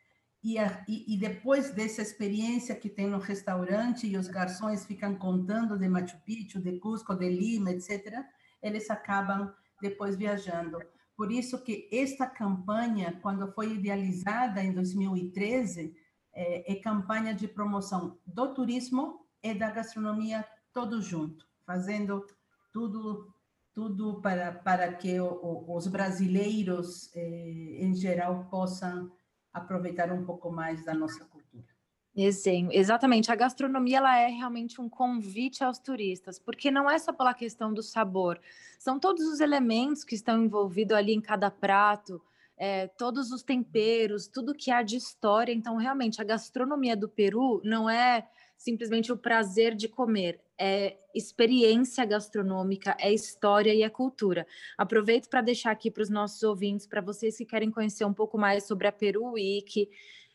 e, 0.47 0.61
a, 0.61 0.85
e, 0.87 1.13
e, 1.13 1.19
depois 1.19 1.71
dessa 1.73 2.01
experiência 2.01 2.77
que 2.77 2.89
tem 2.89 3.09
no 3.09 3.19
restaurante 3.19 4.07
e 4.07 4.17
os 4.17 4.29
garçons 4.29 4.87
ficam 4.87 5.17
contando 5.17 5.77
de 5.77 5.89
Machu 5.89 6.17
Picchu, 6.25 6.61
de 6.61 6.79
Cusco, 6.79 7.17
de 7.17 7.29
Lima, 7.29 7.73
etc., 7.73 8.25
eles 8.63 8.89
acabam 8.89 9.53
depois 9.83 10.15
viajando. 10.15 10.79
Por 11.17 11.33
isso 11.33 11.65
que 11.65 11.89
esta 11.91 12.29
campanha, 12.29 13.19
quando 13.21 13.51
foi 13.55 13.73
idealizada 13.73 14.63
em 14.63 14.73
2013, 14.73 15.93
é, 16.33 16.73
é 16.73 16.77
campanha 16.77 17.35
de 17.35 17.49
promoção 17.49 18.17
do 18.25 18.55
turismo 18.55 19.27
e 19.43 19.53
da 19.53 19.69
gastronomia 19.73 20.47
todo 20.73 21.03
junto, 21.03 21.45
fazendo 21.67 22.25
tudo 22.73 23.35
tudo 23.75 24.23
para, 24.23 24.53
para 24.53 24.91
que 24.95 25.21
o, 25.21 25.27
o, 25.27 25.77
os 25.77 25.87
brasileiros, 25.87 27.15
eh, 27.15 27.77
em 27.79 27.95
geral, 27.95 28.47
possam 28.51 29.13
aproveitar 29.57 30.13
um 30.13 30.25
pouco 30.25 30.51
mais 30.51 30.85
da 30.85 30.95
nossa 30.95 31.25
cultura. 31.25 31.65
Exatamente, 32.73 33.31
a 33.31 33.37
gastronomia 33.37 33.99
ela 33.99 34.17
é 34.17 34.29
realmente 34.29 34.81
um 34.81 34.89
convite 34.89 35.63
aos 35.63 35.79
turistas, 35.79 36.39
porque 36.39 36.71
não 36.71 36.89
é 36.89 36.99
só 36.99 37.13
pela 37.13 37.35
questão 37.35 37.75
do 37.75 37.83
sabor, 37.83 38.41
são 38.79 38.99
todos 38.99 39.27
os 39.27 39.41
elementos 39.41 40.03
que 40.03 40.15
estão 40.15 40.43
envolvidos 40.43 40.97
ali 40.97 41.13
em 41.13 41.21
cada 41.21 41.51
prato, 41.51 42.23
é, 42.57 42.87
todos 42.87 43.33
os 43.33 43.43
temperos, 43.43 44.29
tudo 44.29 44.55
que 44.55 44.71
há 44.71 44.83
de 44.83 44.97
história. 44.97 45.53
Então, 45.53 45.77
realmente, 45.77 46.21
a 46.21 46.25
gastronomia 46.25 46.97
do 46.97 47.09
Peru 47.09 47.61
não 47.63 47.89
é 47.89 48.27
simplesmente 48.57 49.13
o 49.13 49.17
prazer 49.17 49.75
de 49.75 49.89
comer, 49.89 50.41
é 50.59 50.97
experiência 51.15 52.05
gastronômica, 52.05 52.97
é 52.99 53.13
história 53.13 53.75
e 53.75 53.83
é 53.83 53.91
cultura. 53.91 54.47
Aproveito 54.77 55.29
para 55.29 55.41
deixar 55.41 55.71
aqui 55.71 55.91
para 55.91 56.03
os 56.03 56.11
nossos 56.11 56.43
ouvintes, 56.43 56.87
para 56.87 57.01
vocês 57.01 57.37
que 57.37 57.45
querem 57.45 57.71
conhecer 57.71 58.05
um 58.05 58.15
pouco 58.15 58.39
mais 58.39 58.65
sobre 58.65 58.87
a 58.87 58.93
Peru 58.93 59.33
Week, 59.33 59.89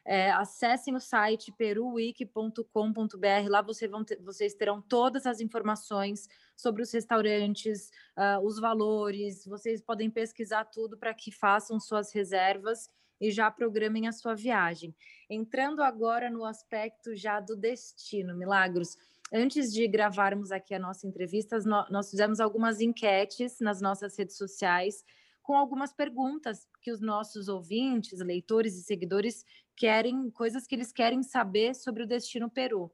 é, 0.03 0.31
acessem 0.31 0.95
o 0.95 0.99
site 0.99 1.51
peruweek.com.br. 1.51 3.49
Lá 3.49 3.63
ter, 4.05 4.19
vocês 4.21 4.53
terão 4.53 4.81
todas 4.81 5.25
as 5.25 5.39
informações 5.39 6.27
sobre 6.55 6.81
os 6.81 6.91
restaurantes, 6.91 7.91
uh, 8.17 8.43
os 8.43 8.59
valores. 8.59 9.45
Vocês 9.45 9.81
podem 9.81 10.09
pesquisar 10.09 10.65
tudo 10.65 10.97
para 10.97 11.13
que 11.13 11.31
façam 11.31 11.79
suas 11.79 12.11
reservas 12.11 12.89
e 13.21 13.31
já 13.31 13.51
programem 13.51 14.07
a 14.07 14.11
sua 14.11 14.33
viagem. 14.33 14.93
Entrando 15.29 15.83
agora 15.83 16.29
no 16.29 16.43
aspecto 16.43 17.15
já 17.15 17.39
do 17.39 17.55
destino, 17.55 18.35
Milagros. 18.35 18.97
Antes 19.31 19.71
de 19.71 19.87
gravarmos 19.87 20.51
aqui 20.51 20.73
a 20.73 20.79
nossa 20.79 21.07
entrevista, 21.07 21.57
nós 21.89 22.09
fizemos 22.09 22.39
algumas 22.39 22.81
enquetes 22.81 23.59
nas 23.61 23.79
nossas 23.79 24.17
redes 24.17 24.35
sociais 24.35 25.05
com 25.41 25.55
algumas 25.55 25.93
perguntas 25.93 26.67
que 26.81 26.91
os 26.91 27.01
nossos 27.01 27.47
ouvintes, 27.47 28.19
leitores 28.19 28.75
e 28.75 28.83
seguidores 28.83 29.45
querem, 29.75 30.29
coisas 30.31 30.67
que 30.67 30.75
eles 30.75 30.91
querem 30.91 31.23
saber 31.23 31.73
sobre 31.75 32.03
o 32.03 32.07
destino 32.07 32.49
Peru. 32.49 32.91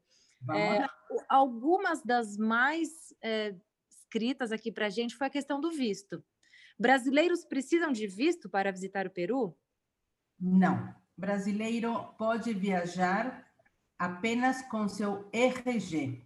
É, 0.54 0.86
algumas 1.28 2.02
das 2.02 2.36
mais 2.36 2.88
é, 3.22 3.54
escritas 3.90 4.52
aqui 4.52 4.70
para 4.70 4.86
a 4.86 4.90
gente 4.90 5.16
foi 5.16 5.26
a 5.26 5.30
questão 5.30 5.60
do 5.60 5.70
visto. 5.70 6.24
Brasileiros 6.78 7.44
precisam 7.44 7.90
de 7.92 8.06
visto 8.06 8.48
para 8.48 8.70
visitar 8.70 9.06
o 9.06 9.10
Peru? 9.10 9.56
Não. 10.40 10.94
Brasileiro 11.16 12.14
pode 12.16 12.52
viajar 12.54 13.44
apenas 13.98 14.62
com 14.62 14.88
seu 14.88 15.28
RG. 15.32 16.22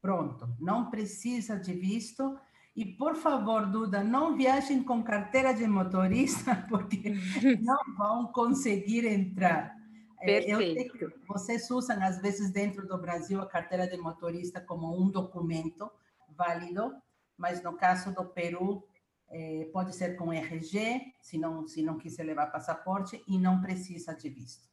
Pronto, 0.00 0.48
não 0.60 0.88
precisa 0.90 1.58
de 1.58 1.72
visto. 1.72 2.38
E, 2.76 2.84
por 2.84 3.16
favor, 3.16 3.66
Duda, 3.66 4.04
não 4.04 4.36
viajem 4.36 4.82
com 4.82 5.02
carteira 5.02 5.52
de 5.52 5.66
motorista, 5.66 6.54
porque 6.68 7.14
não 7.60 7.78
vão 7.96 8.26
conseguir 8.32 9.04
entrar. 9.04 9.74
Perfeito. 10.20 11.12
vocês 11.28 11.70
usam, 11.70 12.02
às 12.02 12.20
vezes, 12.20 12.50
dentro 12.50 12.86
do 12.86 12.98
Brasil, 12.98 13.40
a 13.40 13.46
carteira 13.46 13.86
de 13.86 13.96
motorista 13.96 14.60
como 14.60 15.00
um 15.00 15.10
documento 15.10 15.90
válido, 16.36 16.94
mas 17.36 17.62
no 17.62 17.76
caso 17.76 18.14
do 18.14 18.24
Peru, 18.24 18.86
é, 19.28 19.68
pode 19.72 19.94
ser 19.94 20.16
com 20.16 20.32
RG, 20.32 21.14
se 21.20 21.38
não, 21.38 21.66
se 21.66 21.82
não 21.82 21.98
quiser 21.98 22.24
levar 22.24 22.46
passaporte, 22.46 23.22
e 23.26 23.38
não 23.38 23.60
precisa 23.60 24.14
de 24.14 24.28
visto. 24.28 24.66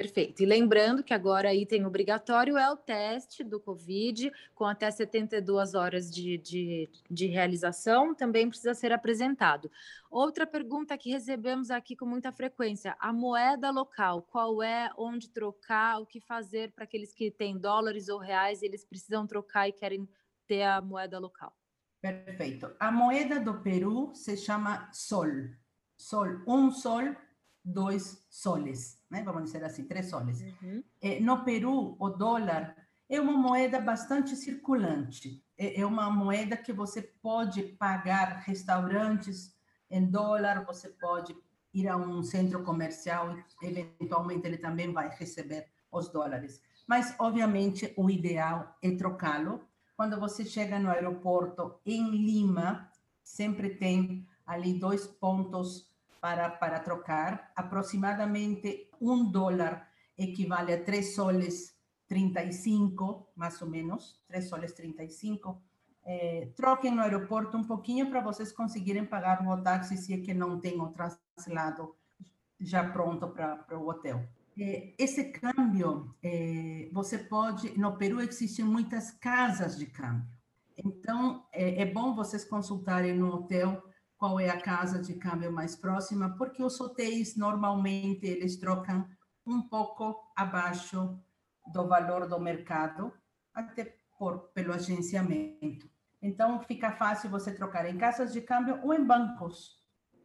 Perfeito. 0.00 0.42
E 0.42 0.46
lembrando 0.46 1.04
que 1.04 1.12
agora 1.12 1.54
item 1.54 1.84
obrigatório 1.84 2.56
é 2.56 2.70
o 2.70 2.76
teste 2.76 3.44
do 3.44 3.60
Covid, 3.60 4.32
com 4.54 4.64
até 4.64 4.90
72 4.90 5.74
horas 5.74 6.10
de, 6.10 6.38
de, 6.38 6.88
de, 7.10 7.26
realização, 7.26 8.14
também 8.14 8.48
precisa 8.48 8.72
ser 8.72 8.92
apresentado. 8.92 9.70
Outra 10.10 10.46
pergunta 10.46 10.96
que 10.96 11.10
recebemos 11.10 11.70
aqui 11.70 11.94
com 11.94 12.06
muita 12.06 12.32
frequência: 12.32 12.96
a 12.98 13.12
moeda 13.12 13.70
local, 13.70 14.22
qual 14.22 14.62
é, 14.62 14.90
onde 14.96 15.28
trocar, 15.28 16.00
o 16.00 16.06
que 16.06 16.18
fazer 16.18 16.72
para 16.72 16.84
aqueles 16.84 17.12
que 17.12 17.30
têm 17.30 17.58
dólares 17.58 18.08
ou 18.08 18.18
reais, 18.18 18.62
eles 18.62 18.86
precisam 18.86 19.26
trocar 19.26 19.68
e 19.68 19.72
querem 19.72 20.08
ter 20.46 20.62
a 20.62 20.80
moeda 20.80 21.18
local? 21.18 21.54
Perfeito. 22.00 22.74
A 22.78 22.90
moeda 22.90 23.38
do 23.40 23.60
Peru 23.60 24.14
se 24.14 24.36
chama 24.36 24.88
sol. 24.92 25.28
Sol, 25.96 26.40
um 26.46 26.70
sol, 26.70 27.14
dois 27.62 28.26
soles, 28.30 29.02
né? 29.10 29.22
Vamos 29.22 29.44
dizer 29.44 29.62
assim, 29.64 29.84
três 29.84 30.08
soles. 30.08 30.40
Uhum. 30.40 30.82
É, 31.00 31.20
no 31.20 31.44
Peru, 31.44 31.96
o 31.98 32.08
dólar 32.08 32.74
é 33.08 33.20
uma 33.20 33.32
moeda 33.32 33.80
bastante 33.80 34.34
circulante. 34.34 35.44
É, 35.58 35.80
é 35.80 35.86
uma 35.86 36.10
moeda 36.10 36.56
que 36.56 36.72
você 36.72 37.02
pode 37.02 37.62
pagar 37.62 38.42
restaurantes 38.46 39.54
em 39.90 40.06
dólar, 40.06 40.64
você 40.64 40.88
pode 40.88 41.36
ir 41.74 41.86
a 41.88 41.96
um 41.96 42.22
centro 42.22 42.62
comercial 42.64 43.36
eventualmente 43.62 44.46
ele 44.46 44.58
também 44.58 44.92
vai 44.92 45.08
receber 45.08 45.66
os 45.92 46.08
dólares. 46.08 46.62
Mas, 46.86 47.14
obviamente, 47.18 47.92
o 47.96 48.10
ideal 48.10 48.76
é 48.82 48.90
trocá-lo 48.92 49.60
quando 50.00 50.18
você 50.18 50.46
chega 50.46 50.78
no 50.78 50.88
aeroporto 50.88 51.78
em 51.84 52.10
Lima, 52.10 52.90
sempre 53.22 53.68
tem 53.68 54.26
ali 54.46 54.72
dois 54.72 55.06
pontos 55.06 55.92
para, 56.18 56.48
para 56.48 56.80
trocar. 56.80 57.52
Aproximadamente 57.54 58.88
um 58.98 59.30
dólar 59.30 59.86
equivale 60.16 60.72
a 60.72 60.82
3 60.82 61.14
soles 61.14 61.76
35, 62.08 63.28
mais 63.36 63.60
ou 63.60 63.68
menos, 63.68 64.18
3 64.26 64.48
soles 64.48 64.72
35. 64.72 65.62
É, 66.02 66.48
troquem 66.56 66.92
no 66.92 67.02
aeroporto 67.02 67.58
um 67.58 67.64
pouquinho 67.64 68.08
para 68.08 68.22
vocês 68.22 68.50
conseguirem 68.52 69.04
pagar 69.04 69.46
o 69.46 69.62
táxi 69.62 69.98
se 69.98 70.14
é 70.14 70.18
que 70.18 70.32
não 70.32 70.58
tem 70.58 70.80
o 70.80 70.88
traslado 70.88 71.94
já 72.58 72.90
pronto 72.90 73.28
para 73.28 73.78
o 73.78 73.86
hotel. 73.86 74.26
É, 74.58 74.94
esse 74.98 75.24
câmbio, 75.32 76.14
é, 76.22 76.88
você 76.92 77.18
pode. 77.18 77.78
No 77.78 77.96
Peru 77.96 78.20
existem 78.20 78.64
muitas 78.64 79.10
casas 79.10 79.78
de 79.78 79.86
câmbio. 79.86 80.26
Então, 80.76 81.46
é, 81.52 81.82
é 81.82 81.86
bom 81.86 82.14
vocês 82.14 82.44
consultarem 82.44 83.14
no 83.14 83.28
hotel 83.34 83.82
qual 84.16 84.38
é 84.38 84.50
a 84.50 84.60
casa 84.60 85.00
de 85.00 85.14
câmbio 85.14 85.50
mais 85.52 85.74
próxima, 85.76 86.36
porque 86.36 86.62
os 86.62 86.78
hotéis 86.80 87.36
normalmente 87.36 88.26
eles 88.26 88.56
trocam 88.56 89.08
um 89.46 89.62
pouco 89.62 90.30
abaixo 90.36 91.18
do 91.72 91.88
valor 91.88 92.28
do 92.28 92.38
mercado, 92.38 93.12
até 93.54 93.96
por 94.18 94.50
pelo 94.52 94.74
agenciamento. 94.74 95.88
Então 96.20 96.60
fica 96.60 96.92
fácil 96.92 97.30
você 97.30 97.52
trocar 97.52 97.86
em 97.86 97.96
casas 97.96 98.32
de 98.32 98.42
câmbio 98.42 98.78
ou 98.82 98.92
em 98.92 99.02
bancos. 99.02 99.80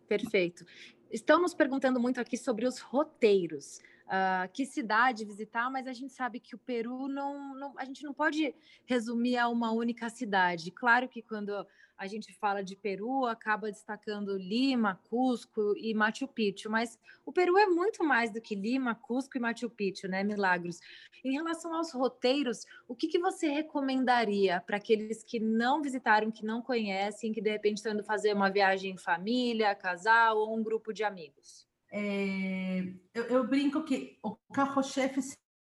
Perfeito. 0.07 0.65
Estão 1.09 1.41
nos 1.41 1.53
perguntando 1.53 1.99
muito 1.99 2.19
aqui 2.19 2.38
sobre 2.38 2.67
os 2.67 2.79
roteiros 2.79 3.79
uh, 4.06 4.52
que 4.54 4.65
cidade 4.65 5.26
visitar, 5.26 5.70
mas 5.70 5.88
a 5.88 5.94
gente 5.94 6.13
sabe 6.13 6.39
que 6.39 6.56
o 6.56 6.60
Peru 6.60 7.08
não, 7.08 7.56
não, 7.56 7.74
a 7.78 7.86
gente 7.86 8.04
não 8.04 8.13
pode 8.13 8.54
resumir 8.86 9.38
a 9.38 9.48
uma 9.50 9.72
única 9.72 10.10
cidade. 10.10 10.72
Claro 10.72 11.08
que 11.08 11.22
quando 11.22 11.65
a 11.98 12.08
gente 12.08 12.34
fala 12.34 12.62
de 12.62 12.76
Peru, 12.76 13.26
acaba 13.26 13.72
destacando 13.72 14.38
Lima, 14.38 15.00
Cusco 15.10 15.74
e 15.78 15.94
Machu 15.94 16.28
Picchu, 16.28 16.70
mas 16.70 17.00
o 17.26 17.32
Peru 17.32 17.58
é 17.58 17.65
muito 17.68 18.04
mais 18.04 18.32
do 18.32 18.41
que 18.41 18.54
Lima, 18.54 18.96
Cusco 18.96 19.38
e 19.38 19.39
Machu 19.39 19.70
Picchu, 19.70 20.08
né, 20.08 20.24
Milagros? 20.24 20.80
Em 21.24 21.32
relação 21.32 21.74
aos 21.74 21.94
roteiros, 21.94 22.65
o 22.88 22.96
que, 22.96 23.08
que 23.08 23.18
você 23.18 23.48
recomendaria 23.48 24.62
para 24.62 24.78
aqueles 24.78 25.24
que 25.24 25.39
não 25.39 25.82
visitaram, 25.82 26.32
que 26.32 26.46
não 26.46 26.62
conhecem, 26.62 27.32
que 27.32 27.41
de 27.41 27.50
repente 27.50 27.78
estão 27.78 27.94
indo 27.94 28.04
fazer 28.04 28.34
uma 28.34 28.50
viagem 28.50 28.91
em 28.91 28.98
família, 28.98 29.74
casal 29.74 30.38
ou 30.38 30.56
um 30.56 30.62
grupo 30.62 30.94
de 30.94 31.04
amigos? 31.04 31.64
É, 31.91 32.93
eu, 33.13 33.24
eu, 33.26 33.48
brinco 33.48 33.84
que 33.84 34.17
o 34.24 34.36
carro-chefe 34.54 35.21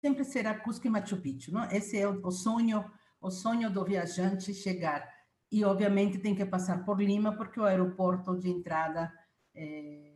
sempre 0.05 0.24
será 0.24 0.55
Cusco 0.55 0.87
e 0.87 0.90
Machu 0.90 1.16
Picchu, 1.18 1.52
não? 1.52 1.70
Esse 1.70 1.98
é 1.98 2.09
o, 2.09 2.20
o, 2.26 2.31
sonho, 2.31 2.85
o 3.20 3.31
sonho 3.31 3.70
do 3.70 3.85
viajante 3.85 4.52
chegar. 4.55 5.09
E 5.50 5.64
obviamente 5.64 6.18
tem 6.18 6.35
que 6.35 6.44
passar 6.44 6.85
por 6.85 7.00
Lima, 7.00 7.37
porque 7.37 7.61
o 7.61 7.64
aeroporto 7.64 8.37
de 8.38 8.50
entrada 8.50 9.12
é, 9.55 10.12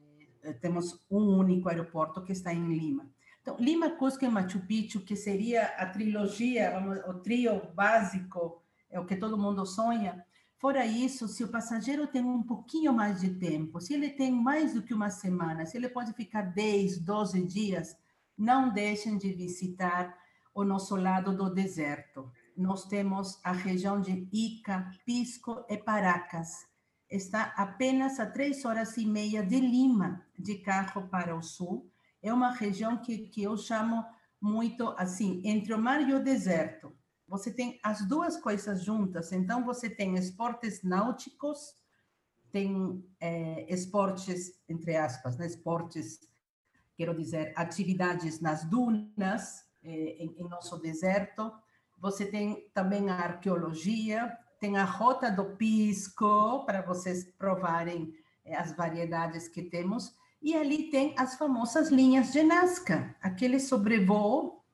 temos 0.60 1.04
um 1.10 1.38
único 1.38 1.68
aeroporto 1.68 2.22
que 2.22 2.32
está 2.32 2.52
em 2.52 2.66
Lima. 2.66 3.08
Então, 3.42 3.56
Lima, 3.58 3.90
Cusco 3.90 4.24
e 4.24 4.28
Machu 4.28 4.60
Picchu, 4.60 5.00
que 5.00 5.16
seria 5.16 5.66
a 5.76 5.86
trilogia, 5.86 6.72
o 7.08 7.14
trio 7.14 7.72
básico, 7.74 8.62
é 8.90 8.98
o 9.00 9.06
que 9.06 9.16
todo 9.16 9.38
mundo 9.38 9.64
sonha, 9.64 10.24
Fora 10.60 10.84
isso, 10.84 11.26
se 11.26 11.42
o 11.42 11.48
passageiro 11.48 12.06
tem 12.06 12.22
um 12.22 12.42
pouquinho 12.42 12.92
mais 12.92 13.22
de 13.22 13.30
tempo, 13.30 13.80
se 13.80 13.94
ele 13.94 14.10
tem 14.10 14.30
mais 14.30 14.74
do 14.74 14.82
que 14.82 14.92
uma 14.92 15.08
semana, 15.08 15.64
se 15.64 15.78
ele 15.78 15.88
pode 15.88 16.12
ficar 16.12 16.42
10, 16.42 16.98
12 16.98 17.46
dias, 17.46 17.96
não 18.36 18.70
deixem 18.70 19.16
de 19.16 19.32
visitar 19.32 20.14
o 20.54 20.62
nosso 20.62 20.96
lado 20.96 21.34
do 21.34 21.48
deserto. 21.48 22.30
Nós 22.54 22.84
temos 22.84 23.40
a 23.42 23.52
região 23.52 24.02
de 24.02 24.28
Ica, 24.30 24.90
Pisco 25.06 25.64
e 25.66 25.78
Paracas. 25.78 26.66
Está 27.08 27.54
apenas 27.56 28.20
a 28.20 28.26
três 28.26 28.62
horas 28.66 28.98
e 28.98 29.06
meia 29.06 29.42
de 29.42 29.58
Lima, 29.58 30.22
de 30.38 30.56
carro 30.56 31.08
para 31.08 31.34
o 31.34 31.42
sul. 31.42 31.90
É 32.22 32.34
uma 32.34 32.50
região 32.50 32.98
que, 32.98 33.16
que 33.28 33.42
eu 33.42 33.56
chamo 33.56 34.04
muito 34.38 34.94
assim, 34.98 35.40
entre 35.42 35.72
o 35.72 35.78
mar 35.78 36.06
e 36.06 36.12
o 36.12 36.22
deserto 36.22 36.99
você 37.30 37.52
tem 37.52 37.78
as 37.80 38.04
duas 38.08 38.36
coisas 38.36 38.82
juntas. 38.82 39.30
Então, 39.30 39.64
você 39.64 39.88
tem 39.88 40.16
esportes 40.16 40.82
náuticos, 40.82 41.76
tem 42.50 43.04
é, 43.20 43.72
esportes, 43.72 44.60
entre 44.68 44.96
aspas, 44.96 45.36
né? 45.36 45.46
esportes, 45.46 46.28
quero 46.96 47.14
dizer, 47.14 47.52
atividades 47.54 48.40
nas 48.40 48.64
dunas, 48.64 49.64
é, 49.84 49.90
em, 49.90 50.34
em 50.38 50.48
nosso 50.48 50.76
deserto. 50.78 51.52
Você 52.00 52.26
tem 52.26 52.68
também 52.74 53.08
a 53.08 53.14
arqueologia, 53.14 54.36
tem 54.58 54.76
a 54.76 54.84
Rota 54.84 55.30
do 55.30 55.56
Pisco, 55.56 56.64
para 56.66 56.82
vocês 56.82 57.24
provarem 57.38 58.12
é, 58.44 58.56
as 58.56 58.72
variedades 58.72 59.46
que 59.46 59.62
temos. 59.62 60.12
E 60.42 60.56
ali 60.56 60.90
tem 60.90 61.14
as 61.16 61.36
famosas 61.36 61.90
linhas 61.90 62.32
de 62.32 62.42
Nazca, 62.42 63.14
aquele 63.22 63.60
sobrevoo 63.60 64.64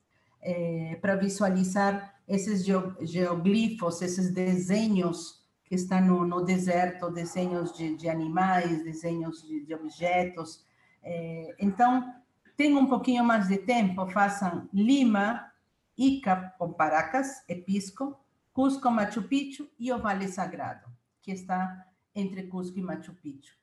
é, 0.41 0.97
para 1.03 1.17
visualizar 1.17 2.16
esses 2.27 2.65
geoglifos, 2.65 4.03
esses 4.03 4.33
desenhos 4.33 5.45
que 5.65 5.75
estão 5.75 6.01
no, 6.01 6.27
no 6.27 6.45
deserto, 6.45 7.11
desenhos 7.11 7.77
de, 7.77 7.97
de 7.97 8.09
animais, 8.09 8.85
desenhos 8.85 9.43
de, 9.43 9.65
de 9.65 9.75
objetos. 9.75 10.65
É, 11.03 11.57
então, 11.59 12.15
tem 12.57 12.75
um 12.77 12.87
pouquinho 12.87 13.25
mais 13.25 13.49
de 13.49 13.59
tempo, 13.59 14.07
façam 14.07 14.69
Lima, 14.73 15.53
Ica 15.97 16.55
com 16.59 16.73
Paracas, 16.73 17.43
Episco, 17.49 18.19
Cusco, 18.53 18.91
Machu 18.91 19.23
Picchu 19.23 19.69
e 19.79 19.93
o 19.93 19.99
Vale 19.99 20.29
Sagrado, 20.29 20.87
que 21.21 21.33
está 21.33 21.87
entre 22.15 22.45
Cusco 22.45 22.79
e 22.79 22.83
Machu 22.83 23.15
Picchu. 23.15 23.57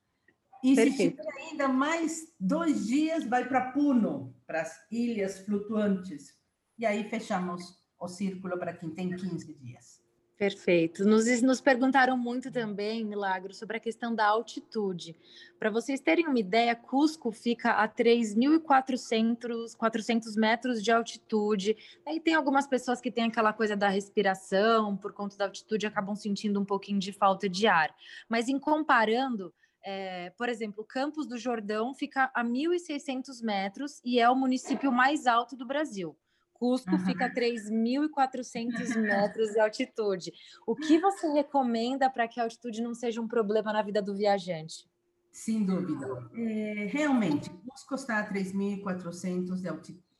E 0.64 0.76
Perfeito. 0.76 1.18
se 1.18 1.24
tiver 1.24 1.50
ainda 1.50 1.68
mais 1.68 2.34
dois 2.40 2.88
dias, 2.88 3.26
vai 3.26 3.46
para 3.48 3.72
Puno, 3.72 4.34
para 4.48 4.62
as 4.62 4.74
ilhas 4.90 5.40
flutuantes. 5.40 6.38
E 6.78 6.86
aí 6.86 7.10
fechamos 7.10 7.83
o 8.04 8.08
círculo 8.08 8.58
para 8.58 8.74
quem 8.74 8.90
tem 8.90 9.16
15 9.16 9.54
dias. 9.54 10.04
Perfeito. 10.38 11.06
Nos, 11.06 11.42
nos 11.42 11.62
perguntaram 11.62 12.18
muito 12.18 12.52
também, 12.52 13.06
Milagro, 13.06 13.54
sobre 13.54 13.78
a 13.78 13.80
questão 13.80 14.14
da 14.14 14.26
altitude. 14.26 15.16
Para 15.60 15.70
vocês 15.70 16.02
terem 16.02 16.28
uma 16.28 16.40
ideia, 16.40 16.76
Cusco 16.76 17.32
fica 17.32 17.72
a 17.72 17.88
3.400 17.88 19.76
400 19.78 20.36
metros 20.36 20.84
de 20.84 20.92
altitude. 20.92 21.78
Aí 22.06 22.20
tem 22.20 22.34
algumas 22.34 22.68
pessoas 22.68 23.00
que 23.00 23.12
têm 23.12 23.26
aquela 23.26 23.54
coisa 23.54 23.76
da 23.76 23.88
respiração, 23.88 24.98
por 24.98 25.14
conta 25.14 25.38
da 25.38 25.46
altitude, 25.46 25.86
acabam 25.86 26.16
sentindo 26.16 26.60
um 26.60 26.66
pouquinho 26.66 27.00
de 27.00 27.14
falta 27.14 27.48
de 27.48 27.68
ar. 27.68 27.96
Mas 28.28 28.50
em 28.50 28.60
comparando, 28.60 29.54
é, 29.86 30.32
por 30.32 30.50
exemplo, 30.50 30.84
Campos 30.84 31.28
do 31.28 31.38
Jordão 31.38 31.94
fica 31.94 32.32
a 32.34 32.44
1.600 32.44 33.42
metros 33.44 34.02
e 34.04 34.20
é 34.20 34.30
o 34.30 34.36
município 34.36 34.92
mais 34.92 35.28
alto 35.28 35.56
do 35.56 35.66
Brasil. 35.66 36.18
Cusco 36.64 36.92
uhum. 36.92 37.00
fica 37.00 37.26
a 37.26 37.30
3.400 37.30 38.96
metros 38.96 39.52
de 39.52 39.60
altitude. 39.60 40.32
O 40.66 40.74
que 40.74 40.98
você 40.98 41.28
recomenda 41.28 42.10
para 42.10 42.26
que 42.26 42.40
a 42.40 42.44
altitude 42.44 42.82
não 42.82 42.96
seja 42.96 43.20
um 43.20 43.28
problema 43.28 43.74
na 43.74 43.82
vida 43.82 44.02
do 44.02 44.16
viajante? 44.16 44.90
Sem 45.30 45.66
dúvida. 45.66 46.08
É, 46.34 46.88
realmente, 46.90 47.50
Cusco 47.50 47.96
está 47.96 48.20
a 48.20 48.34
3.400 48.34 49.62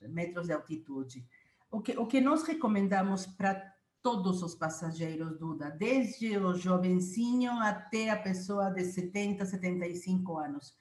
metros 0.02 0.48
de 0.48 0.52
altitude. 0.52 1.26
O 1.72 1.80
que, 1.80 1.98
o 1.98 2.06
que 2.06 2.20
nós 2.20 2.44
recomendamos 2.44 3.26
para 3.26 3.74
todos 4.02 4.44
os 4.44 4.54
passageiros, 4.54 5.40
Duda, 5.40 5.70
desde 5.70 6.38
o 6.38 6.54
jovencinho 6.56 7.54
até 7.54 8.10
a 8.10 8.18
pessoa 8.18 8.70
de 8.70 8.84
70, 8.84 9.46
75 9.46 10.38
anos 10.38 10.74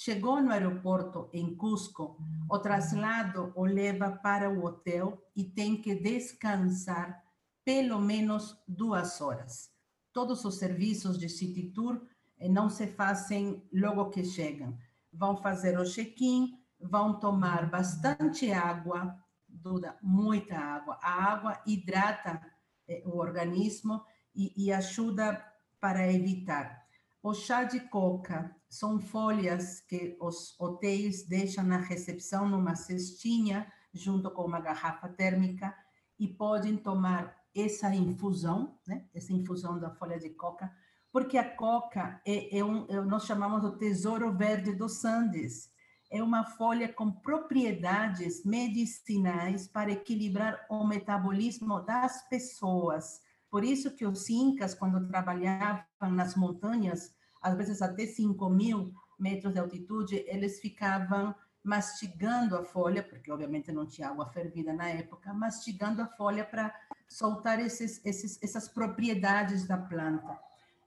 Chegou 0.00 0.40
no 0.40 0.52
aeroporto 0.52 1.28
em 1.32 1.56
Cusco, 1.56 2.16
o 2.48 2.56
traslado 2.60 3.52
o 3.56 3.64
leva 3.64 4.12
para 4.12 4.48
o 4.48 4.64
hotel 4.64 5.20
e 5.34 5.42
tem 5.42 5.82
que 5.82 5.92
descansar 5.92 7.20
pelo 7.64 7.98
menos 7.98 8.56
duas 8.68 9.20
horas. 9.20 9.72
Todos 10.12 10.44
os 10.44 10.56
serviços 10.56 11.18
de 11.18 11.28
City 11.28 11.72
Tour 11.72 12.00
eh, 12.38 12.48
não 12.48 12.70
se 12.70 12.86
fazem 12.86 13.60
logo 13.72 14.08
que 14.10 14.22
chegam. 14.22 14.78
Vão 15.12 15.36
fazer 15.42 15.76
o 15.76 15.84
check-in, 15.84 16.56
vão 16.80 17.18
tomar 17.18 17.68
bastante 17.68 18.52
água, 18.52 19.18
Duda, 19.48 19.98
muita 20.00 20.56
água. 20.56 20.96
A 21.02 21.24
água 21.24 21.60
hidrata 21.66 22.40
eh, 22.86 23.02
o 23.04 23.18
organismo 23.18 24.04
e, 24.32 24.52
e 24.56 24.72
ajuda 24.72 25.44
para 25.80 26.06
evitar. 26.12 26.86
O 27.20 27.34
chá 27.34 27.64
de 27.64 27.80
coca 27.80 28.56
são 28.68 29.00
folhas 29.00 29.80
que 29.80 30.16
os 30.20 30.54
hotéis 30.60 31.26
deixam 31.26 31.64
na 31.64 31.78
recepção 31.78 32.48
numa 32.48 32.74
cestinha, 32.74 33.70
junto 33.92 34.30
com 34.30 34.44
uma 34.44 34.60
garrafa 34.60 35.08
térmica, 35.08 35.74
e 36.18 36.28
podem 36.28 36.76
tomar 36.76 37.36
essa 37.54 37.94
infusão, 37.94 38.78
né? 38.86 39.06
essa 39.14 39.32
infusão 39.32 39.78
da 39.78 39.90
folha 39.90 40.18
de 40.18 40.30
coca, 40.30 40.70
porque 41.10 41.38
a 41.38 41.56
coca 41.56 42.20
é, 42.26 42.58
é 42.58 42.64
um, 42.64 42.86
é, 42.88 43.00
nós 43.00 43.24
chamamos 43.24 43.64
o 43.64 43.76
tesouro 43.76 44.32
verde 44.32 44.74
dos 44.74 45.04
Andes. 45.04 45.70
É 46.10 46.22
uma 46.22 46.44
folha 46.44 46.92
com 46.92 47.10
propriedades 47.10 48.44
medicinais 48.44 49.66
para 49.66 49.90
equilibrar 49.90 50.66
o 50.70 50.86
metabolismo 50.86 51.80
das 51.80 52.26
pessoas, 52.28 53.20
Por 53.50 53.64
isso 53.64 53.94
que 53.94 54.06
os 54.06 54.28
incas, 54.28 54.74
quando 54.74 55.08
trabalhavam 55.08 56.10
nas 56.10 56.34
montanhas, 56.34 57.14
às 57.40 57.56
vezes 57.56 57.82
até 57.82 58.06
5 58.06 58.48
mil 58.48 58.92
metros 59.18 59.52
de 59.52 59.58
altitude, 59.58 60.24
eles 60.26 60.60
ficavam 60.60 61.34
mastigando 61.62 62.56
a 62.56 62.64
folha, 62.64 63.02
porque 63.02 63.30
obviamente 63.30 63.72
não 63.72 63.84
tinha 63.84 64.08
água 64.08 64.26
fervida 64.26 64.72
na 64.72 64.88
época, 64.88 65.34
mastigando 65.34 66.00
a 66.00 66.06
folha 66.06 66.44
para 66.44 66.74
soltar 67.08 67.60
esses, 67.60 68.00
esses, 68.04 68.38
essas 68.42 68.68
propriedades 68.68 69.66
da 69.66 69.76
planta. 69.76 70.38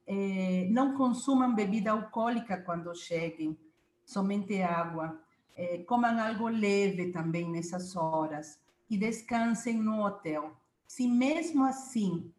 É, 0.07 0.67
não 0.71 0.95
consumam 0.95 1.53
bebida 1.53 1.91
alcoólica 1.91 2.57
quando 2.57 2.95
cheguem, 2.95 3.57
somente 4.05 4.61
água. 4.61 5.19
É, 5.55 5.79
comam 5.79 6.19
algo 6.19 6.47
leve 6.47 7.11
também 7.11 7.49
nessas 7.49 7.95
horas 7.95 8.59
e 8.89 8.97
descansem 8.97 9.77
no 9.77 10.03
hotel. 10.03 10.55
Se 10.87 11.07
mesmo 11.07 11.63
assim, 11.63 12.31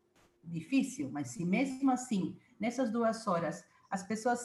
difícil, 0.43 1.09
mas 1.13 1.29
se 1.29 1.45
mesmo 1.45 1.91
assim, 1.91 2.37
nessas 2.59 2.91
duas 2.91 3.27
horas, 3.27 3.65
as 3.93 4.03
pessoas 4.03 4.41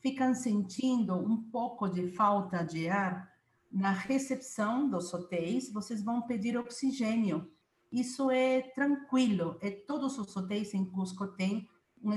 ficam 0.00 0.32
sentindo 0.32 1.14
um 1.14 1.42
pouco 1.50 1.88
de 1.88 2.06
falta 2.12 2.62
de 2.62 2.88
ar, 2.88 3.28
na 3.70 3.90
recepção 3.90 4.88
dos 4.88 5.12
hotéis, 5.12 5.72
vocês 5.72 6.04
vão 6.04 6.22
pedir 6.22 6.56
oxigênio. 6.56 7.50
Isso 7.90 8.30
é 8.30 8.60
tranquilo. 8.60 9.58
É, 9.60 9.70
todos 9.70 10.18
os 10.18 10.36
hotéis 10.36 10.72
em 10.72 10.84
Cusco 10.84 11.26
têm 11.26 11.68
um 12.00 12.12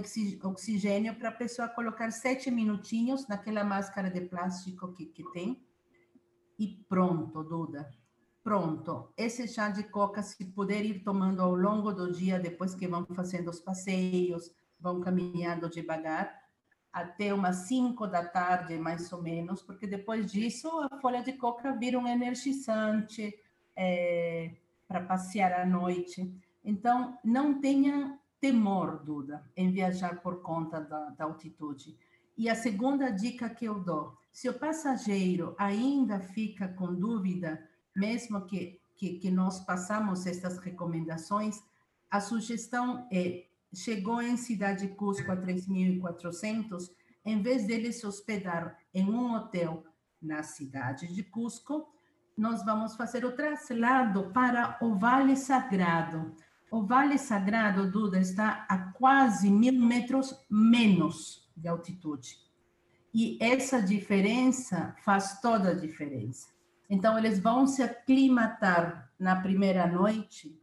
oxigênio 0.48 1.16
para 1.16 1.30
a 1.30 1.32
pessoa 1.32 1.68
colocar 1.68 2.12
sete 2.12 2.52
minutinhos 2.52 3.28
naquela 3.28 3.64
máscara 3.64 4.12
de 4.12 4.22
plástico 4.22 4.94
que, 4.94 5.08
que 5.08 5.24
tem. 5.32 5.66
E 6.60 6.68
pronto, 6.88 7.44
Duda. 7.44 7.90
Pronto. 8.44 9.12
Esse 9.18 9.48
chá 9.48 9.70
de 9.70 9.84
coca, 9.84 10.22
se 10.22 10.46
puder 10.46 10.86
ir 10.86 11.04
tomando 11.04 11.42
ao 11.42 11.56
longo 11.56 11.92
do 11.92 12.12
dia, 12.12 12.40
depois 12.40 12.76
que 12.76 12.88
vão 12.88 13.06
fazendo 13.08 13.50
os 13.50 13.60
passeios, 13.60 14.52
vão 14.80 15.02
caminhando 15.02 15.70
devagar, 15.70 16.45
até 16.96 17.34
umas 17.34 17.68
5 17.68 18.08
da 18.08 18.24
tarde, 18.24 18.78
mais 18.78 19.12
ou 19.12 19.22
menos, 19.22 19.62
porque 19.62 19.86
depois 19.86 20.32
disso 20.32 20.70
a 20.90 20.98
folha 21.02 21.22
de 21.22 21.34
coca 21.34 21.74
vira 21.74 22.00
um 22.00 22.08
energizante 22.08 23.38
é, 23.76 24.52
para 24.88 25.02
passear 25.02 25.52
à 25.60 25.66
noite. 25.66 26.34
Então, 26.64 27.20
não 27.22 27.60
tenha 27.60 28.18
temor, 28.40 29.04
Duda, 29.04 29.44
em 29.58 29.70
viajar 29.72 30.22
por 30.22 30.42
conta 30.42 30.80
da, 30.80 31.10
da 31.10 31.26
altitude. 31.26 31.98
E 32.38 32.50
a 32.50 32.56
segunda 32.56 33.10
dica 33.10 33.50
que 33.50 33.66
eu 33.66 33.78
dou: 33.78 34.18
se 34.32 34.48
o 34.48 34.54
passageiro 34.54 35.54
ainda 35.58 36.22
fica 36.22 36.70
com 36.70 36.96
dúvida, 36.96 37.62
mesmo 37.94 38.46
que, 38.46 38.80
que, 38.96 39.20
que 39.20 39.30
nós 39.30 39.60
passamos 39.60 40.26
estas 40.26 40.60
recomendações, 40.60 41.62
a 42.10 42.22
sugestão 42.22 43.06
é 43.12 43.48
chegou 43.74 44.22
em 44.22 44.38
Cidade 44.38 44.88
Cusco 44.90 45.32
a 45.32 45.38
3.400, 45.38 46.90
em 47.26 47.42
vez 47.42 47.66
dele 47.66 47.92
se 47.92 48.06
hospedar 48.06 48.78
em 48.94 49.10
um 49.10 49.34
hotel 49.34 49.84
na 50.22 50.44
cidade 50.44 51.14
de 51.14 51.24
Cusco, 51.24 51.90
nós 52.38 52.64
vamos 52.66 52.96
fazer 52.96 53.24
o 53.26 53.32
traslado 53.32 54.32
para 54.32 54.78
o 54.82 54.96
Vale 54.96 55.36
Sagrado. 55.36 56.36
O 56.70 56.84
Vale 56.84 57.18
Sagrado, 57.18 57.90
Duda, 57.90 58.20
está 58.20 58.66
a 58.68 58.92
quase 58.92 59.50
mil 59.50 59.74
metros 59.74 60.36
menos 60.50 61.50
de 61.56 61.68
altitude. 61.68 62.38
E 63.14 63.38
essa 63.40 63.82
diferença 63.82 64.94
faz 65.04 65.40
toda 65.40 65.70
a 65.70 65.74
diferença. 65.74 66.50
Então, 66.90 67.18
eles 67.18 67.40
vão 67.40 67.66
se 67.66 67.82
aclimatar 67.82 69.10
na 69.18 69.38
primeira 69.38 69.88
noite 69.88 70.60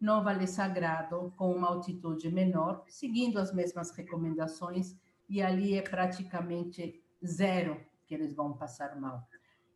no 0.00 0.22
Vale 0.22 0.46
Sagrado 0.46 1.32
com 1.36 1.50
uma 1.52 1.68
altitude 1.68 2.30
menor, 2.30 2.84
seguindo 2.86 3.38
as 3.38 3.52
mesmas 3.52 3.90
recomendações, 3.90 4.96
e 5.28 5.42
ali 5.42 5.74
é 5.74 5.82
praticamente 5.82 7.02
zero 7.24 7.80
que 8.06 8.14
eles 8.14 8.34
vão 8.34 8.56
passar 8.56 8.98
mal. 8.98 9.26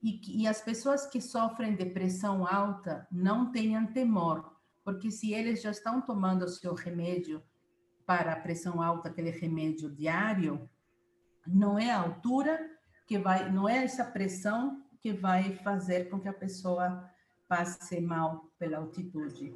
E, 0.02 0.42
e 0.42 0.48
as 0.48 0.60
pessoas 0.60 1.06
que 1.06 1.20
sofrem 1.20 1.76
depressão 1.76 2.46
alta 2.46 3.06
não 3.10 3.52
tenham 3.52 3.86
temor, 3.86 4.56
porque 4.84 5.10
se 5.10 5.32
eles 5.32 5.62
já 5.62 5.70
estão 5.70 6.00
tomando 6.00 6.44
o 6.44 6.48
seu 6.48 6.74
remédio 6.74 7.42
para 8.06 8.32
a 8.32 8.40
pressão 8.40 8.82
alta, 8.82 9.08
aquele 9.08 9.30
remédio 9.30 9.90
diário, 9.90 10.68
não 11.46 11.78
é 11.78 11.90
a 11.90 12.00
altura 12.00 12.58
que 13.06 13.18
vai, 13.18 13.50
não 13.50 13.68
é 13.68 13.84
essa 13.84 14.04
pressão 14.04 14.82
que 15.00 15.12
vai 15.12 15.54
fazer 15.56 16.08
com 16.08 16.20
que 16.20 16.28
a 16.28 16.32
pessoa 16.32 17.08
passe 17.48 18.00
mal 18.00 18.50
pela 18.58 18.78
altitude. 18.78 19.54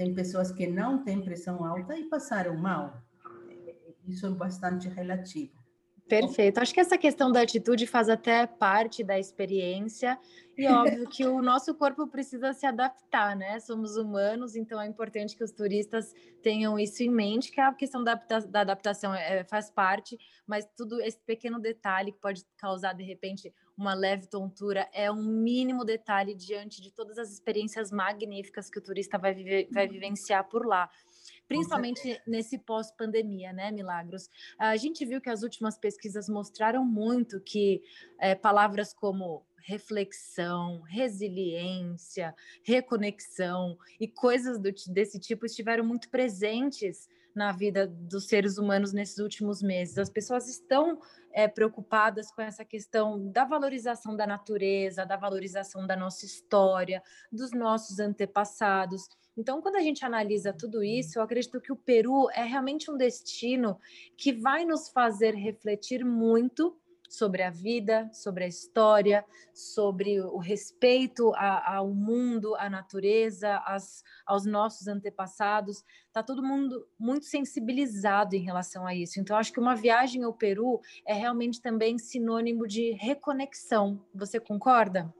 Tem 0.00 0.14
pessoas 0.14 0.50
que 0.50 0.66
não 0.66 1.04
têm 1.04 1.20
pressão 1.20 1.62
alta 1.62 1.94
e 1.94 2.04
passaram 2.04 2.56
mal. 2.56 3.02
Isso 4.08 4.26
é 4.26 4.30
bastante 4.30 4.88
relativo. 4.88 5.52
Perfeito. 6.08 6.56
Acho 6.56 6.72
que 6.72 6.80
essa 6.80 6.96
questão 6.96 7.30
da 7.30 7.42
atitude 7.42 7.86
faz 7.86 8.08
até 8.08 8.46
parte 8.46 9.04
da 9.04 9.18
experiência 9.18 10.18
e 10.56 10.66
óbvio 10.72 11.06
que 11.06 11.26
o 11.26 11.42
nosso 11.42 11.74
corpo 11.74 12.06
precisa 12.06 12.54
se 12.54 12.64
adaptar, 12.64 13.36
né? 13.36 13.60
Somos 13.60 13.98
humanos, 13.98 14.56
então 14.56 14.80
é 14.80 14.86
importante 14.86 15.36
que 15.36 15.44
os 15.44 15.52
turistas 15.52 16.14
tenham 16.42 16.78
isso 16.78 17.02
em 17.02 17.10
mente, 17.10 17.52
que 17.52 17.60
a 17.60 17.70
questão 17.74 18.02
da, 18.02 18.14
da 18.48 18.62
adaptação 18.62 19.14
é, 19.14 19.44
faz 19.44 19.70
parte, 19.70 20.18
mas 20.46 20.66
tudo 20.74 20.98
esse 21.02 21.20
pequeno 21.26 21.60
detalhe 21.60 22.10
que 22.10 22.18
pode 22.18 22.42
causar 22.56 22.94
de 22.94 23.04
repente 23.04 23.52
uma 23.80 23.94
leve 23.94 24.26
tontura 24.26 24.86
é 24.92 25.10
um 25.10 25.22
mínimo 25.22 25.86
detalhe 25.86 26.34
diante 26.34 26.82
de 26.82 26.92
todas 26.92 27.16
as 27.16 27.32
experiências 27.32 27.90
magníficas 27.90 28.68
que 28.68 28.78
o 28.78 28.82
turista 28.82 29.16
vai, 29.16 29.32
viver, 29.32 29.68
vai 29.72 29.88
vivenciar 29.88 30.46
por 30.50 30.66
lá. 30.66 30.90
Principalmente 31.48 32.20
nesse 32.26 32.58
pós-pandemia, 32.58 33.54
né, 33.54 33.72
Milagros? 33.72 34.28
A 34.58 34.76
gente 34.76 35.04
viu 35.06 35.18
que 35.18 35.30
as 35.30 35.42
últimas 35.42 35.78
pesquisas 35.78 36.28
mostraram 36.28 36.84
muito 36.84 37.40
que 37.40 37.82
é, 38.18 38.34
palavras 38.34 38.92
como 38.92 39.46
reflexão, 39.62 40.82
resiliência, 40.82 42.34
reconexão 42.62 43.78
e 43.98 44.06
coisas 44.06 44.58
do, 44.58 44.70
desse 44.92 45.18
tipo 45.18 45.46
estiveram 45.46 45.84
muito 45.84 46.10
presentes 46.10 47.08
na 47.34 47.52
vida 47.52 47.86
dos 47.86 48.26
seres 48.26 48.58
humanos 48.58 48.92
nesses 48.92 49.18
últimos 49.18 49.62
meses. 49.62 49.98
As 49.98 50.10
pessoas 50.10 50.48
estão 50.48 50.98
é, 51.32 51.46
preocupadas 51.46 52.30
com 52.30 52.42
essa 52.42 52.64
questão 52.64 53.30
da 53.30 53.44
valorização 53.44 54.16
da 54.16 54.26
natureza, 54.26 55.04
da 55.04 55.16
valorização 55.16 55.86
da 55.86 55.96
nossa 55.96 56.24
história, 56.24 57.02
dos 57.30 57.52
nossos 57.52 57.98
antepassados. 57.98 59.08
Então, 59.36 59.62
quando 59.62 59.76
a 59.76 59.80
gente 59.80 60.04
analisa 60.04 60.52
tudo 60.52 60.82
isso, 60.82 61.18
eu 61.18 61.22
acredito 61.22 61.60
que 61.60 61.72
o 61.72 61.76
Peru 61.76 62.28
é 62.30 62.42
realmente 62.42 62.90
um 62.90 62.96
destino 62.96 63.78
que 64.16 64.32
vai 64.32 64.64
nos 64.64 64.88
fazer 64.88 65.34
refletir 65.34 66.04
muito 66.04 66.79
sobre 67.10 67.42
a 67.42 67.50
vida, 67.50 68.08
sobre 68.12 68.44
a 68.44 68.46
história, 68.46 69.24
sobre 69.52 70.20
o 70.20 70.38
respeito 70.38 71.32
ao 71.34 71.92
mundo, 71.92 72.54
à 72.54 72.70
natureza, 72.70 73.56
às, 73.66 74.04
aos 74.24 74.46
nossos 74.46 74.86
antepassados. 74.86 75.84
Está 76.06 76.22
todo 76.22 76.40
mundo 76.40 76.86
muito 76.96 77.26
sensibilizado 77.26 78.36
em 78.36 78.44
relação 78.44 78.86
a 78.86 78.94
isso. 78.94 79.18
Então, 79.18 79.36
acho 79.36 79.52
que 79.52 79.58
uma 79.58 79.74
viagem 79.74 80.22
ao 80.22 80.32
Peru 80.32 80.80
é 81.04 81.12
realmente 81.12 81.60
também 81.60 81.98
sinônimo 81.98 82.64
de 82.64 82.92
reconexão. 82.92 84.00
Você 84.14 84.38
concorda? 84.38 85.12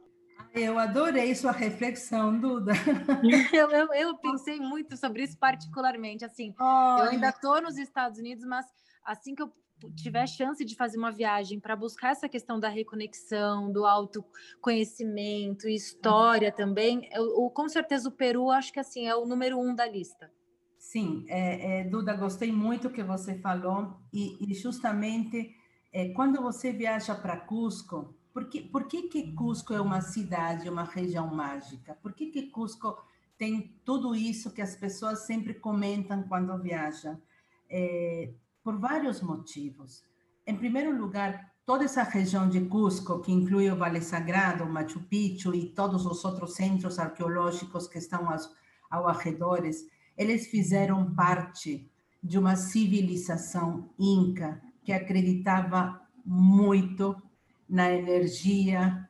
Eu 0.54 0.78
adorei 0.78 1.34
sua 1.34 1.52
reflexão, 1.52 2.38
Duda. 2.38 2.72
eu, 3.52 3.68
eu, 3.70 3.92
eu, 3.92 4.16
pensei 4.16 4.60
muito 4.60 4.96
sobre 4.96 5.24
isso 5.24 5.36
particularmente. 5.38 6.24
Assim, 6.24 6.54
oh. 6.60 7.02
eu 7.02 7.10
ainda 7.10 7.30
estou 7.30 7.60
nos 7.60 7.76
Estados 7.76 8.18
Unidos, 8.20 8.44
mas 8.44 8.64
assim 9.04 9.34
que 9.34 9.42
eu 9.42 9.52
tiver 9.96 10.26
chance 10.26 10.64
de 10.64 10.74
fazer 10.74 10.98
uma 10.98 11.10
viagem 11.10 11.58
para 11.58 11.76
buscar 11.76 12.10
essa 12.10 12.28
questão 12.28 12.58
da 12.58 12.68
reconexão, 12.68 13.72
do 13.72 13.84
autoconhecimento, 13.86 15.68
história 15.68 16.52
também, 16.52 17.08
eu, 17.12 17.50
com 17.50 17.68
certeza 17.68 18.08
o 18.08 18.12
Peru 18.12 18.50
acho 18.50 18.72
que 18.72 18.80
assim 18.80 19.06
é 19.06 19.14
o 19.14 19.26
número 19.26 19.58
um 19.58 19.74
da 19.74 19.86
lista. 19.86 20.30
Sim, 20.78 21.24
é, 21.28 21.80
é, 21.80 21.84
Duda, 21.84 22.14
gostei 22.14 22.50
muito 22.50 22.90
que 22.90 23.02
você 23.02 23.38
falou 23.38 23.96
e, 24.12 24.36
e 24.40 24.54
justamente 24.54 25.54
é, 25.92 26.08
quando 26.10 26.40
você 26.40 26.72
viaja 26.72 27.14
para 27.14 27.36
Cusco, 27.36 28.14
por 28.32 28.48
que, 28.48 28.62
por 28.62 28.86
que, 28.86 29.02
que 29.02 29.32
Cusco 29.32 29.74
é 29.74 29.80
uma 29.80 30.00
cidade, 30.00 30.68
uma 30.68 30.84
região 30.84 31.26
mágica? 31.34 31.96
Por 32.02 32.12
que, 32.12 32.26
que 32.26 32.50
Cusco 32.50 32.96
tem 33.36 33.74
tudo 33.84 34.14
isso 34.14 34.52
que 34.52 34.62
as 34.62 34.76
pessoas 34.76 35.26
sempre 35.26 35.54
comentam 35.54 36.22
quando 36.22 36.56
viajam? 36.58 37.20
É, 37.68 38.32
por 38.62 38.78
vários 38.78 39.20
motivos. 39.20 40.04
Em 40.46 40.56
primeiro 40.56 40.96
lugar, 40.96 41.52
toda 41.64 41.84
essa 41.84 42.02
região 42.02 42.48
de 42.48 42.60
Cusco, 42.62 43.20
que 43.20 43.32
inclui 43.32 43.70
o 43.70 43.76
Vale 43.76 44.00
Sagrado, 44.00 44.66
Machu 44.66 45.00
Picchu 45.00 45.54
e 45.54 45.66
todos 45.66 46.06
os 46.06 46.24
outros 46.24 46.54
centros 46.54 46.98
arqueológicos 46.98 47.86
que 47.86 47.98
estão 47.98 48.28
aos, 48.30 48.50
ao 48.90 49.06
arredores, 49.06 49.86
eles 50.16 50.48
fizeram 50.48 51.14
parte 51.14 51.90
de 52.22 52.38
uma 52.38 52.56
civilização 52.56 53.88
inca 53.98 54.60
que 54.82 54.92
acreditava 54.92 56.00
muito 56.24 57.20
na 57.68 57.90
energia 57.92 59.08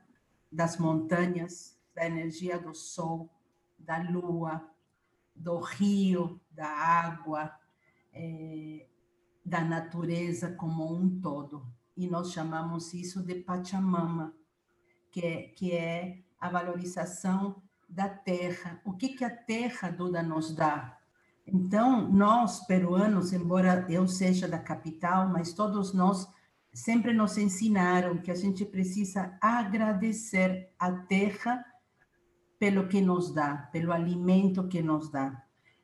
das 0.53 0.77
montanhas, 0.77 1.77
da 1.95 2.07
energia 2.07 2.59
do 2.59 2.75
sol, 2.75 3.31
da 3.79 3.99
lua, 3.99 4.63
do 5.35 5.59
rio, 5.59 6.41
da 6.51 6.69
água, 6.69 7.53
é, 8.13 8.87
da 9.45 9.63
natureza 9.63 10.53
como 10.53 10.93
um 10.93 11.21
todo. 11.21 11.67
E 11.97 12.09
nós 12.09 12.33
chamamos 12.33 12.95
isso 12.95 13.23
de 13.23 13.37
Pachamama, 13.37 14.35
que 15.11 15.25
é, 15.25 15.43
que 15.49 15.73
é 15.73 16.19
a 16.39 16.49
valorização 16.49 17.63
da 17.89 18.09
terra. 18.09 18.81
O 18.85 18.93
que, 18.93 19.11
que 19.11 19.25
a 19.25 19.31
terra 19.31 19.93
toda 19.93 20.23
nos 20.23 20.55
dá? 20.55 20.97
Então, 21.47 22.11
nós, 22.11 22.65
peruanos, 22.67 23.33
embora 23.33 23.85
eu 23.89 24.07
seja 24.07 24.47
da 24.47 24.59
capital, 24.59 25.29
mas 25.29 25.53
todos 25.53 25.93
nós 25.93 26.29
sempre 26.73 27.13
nos 27.13 27.37
ensinaram 27.37 28.19
que 28.19 28.31
a 28.31 28.35
gente 28.35 28.65
precisa 28.65 29.37
agradecer 29.41 30.73
a 30.79 30.93
terra 30.93 31.65
pelo 32.59 32.87
que 32.89 33.01
nos 33.01 33.33
dá, 33.33 33.69
pelo 33.73 33.93
alimento 33.93 34.69
que 34.69 34.81
nos 34.81 35.11
dá. 35.11 35.43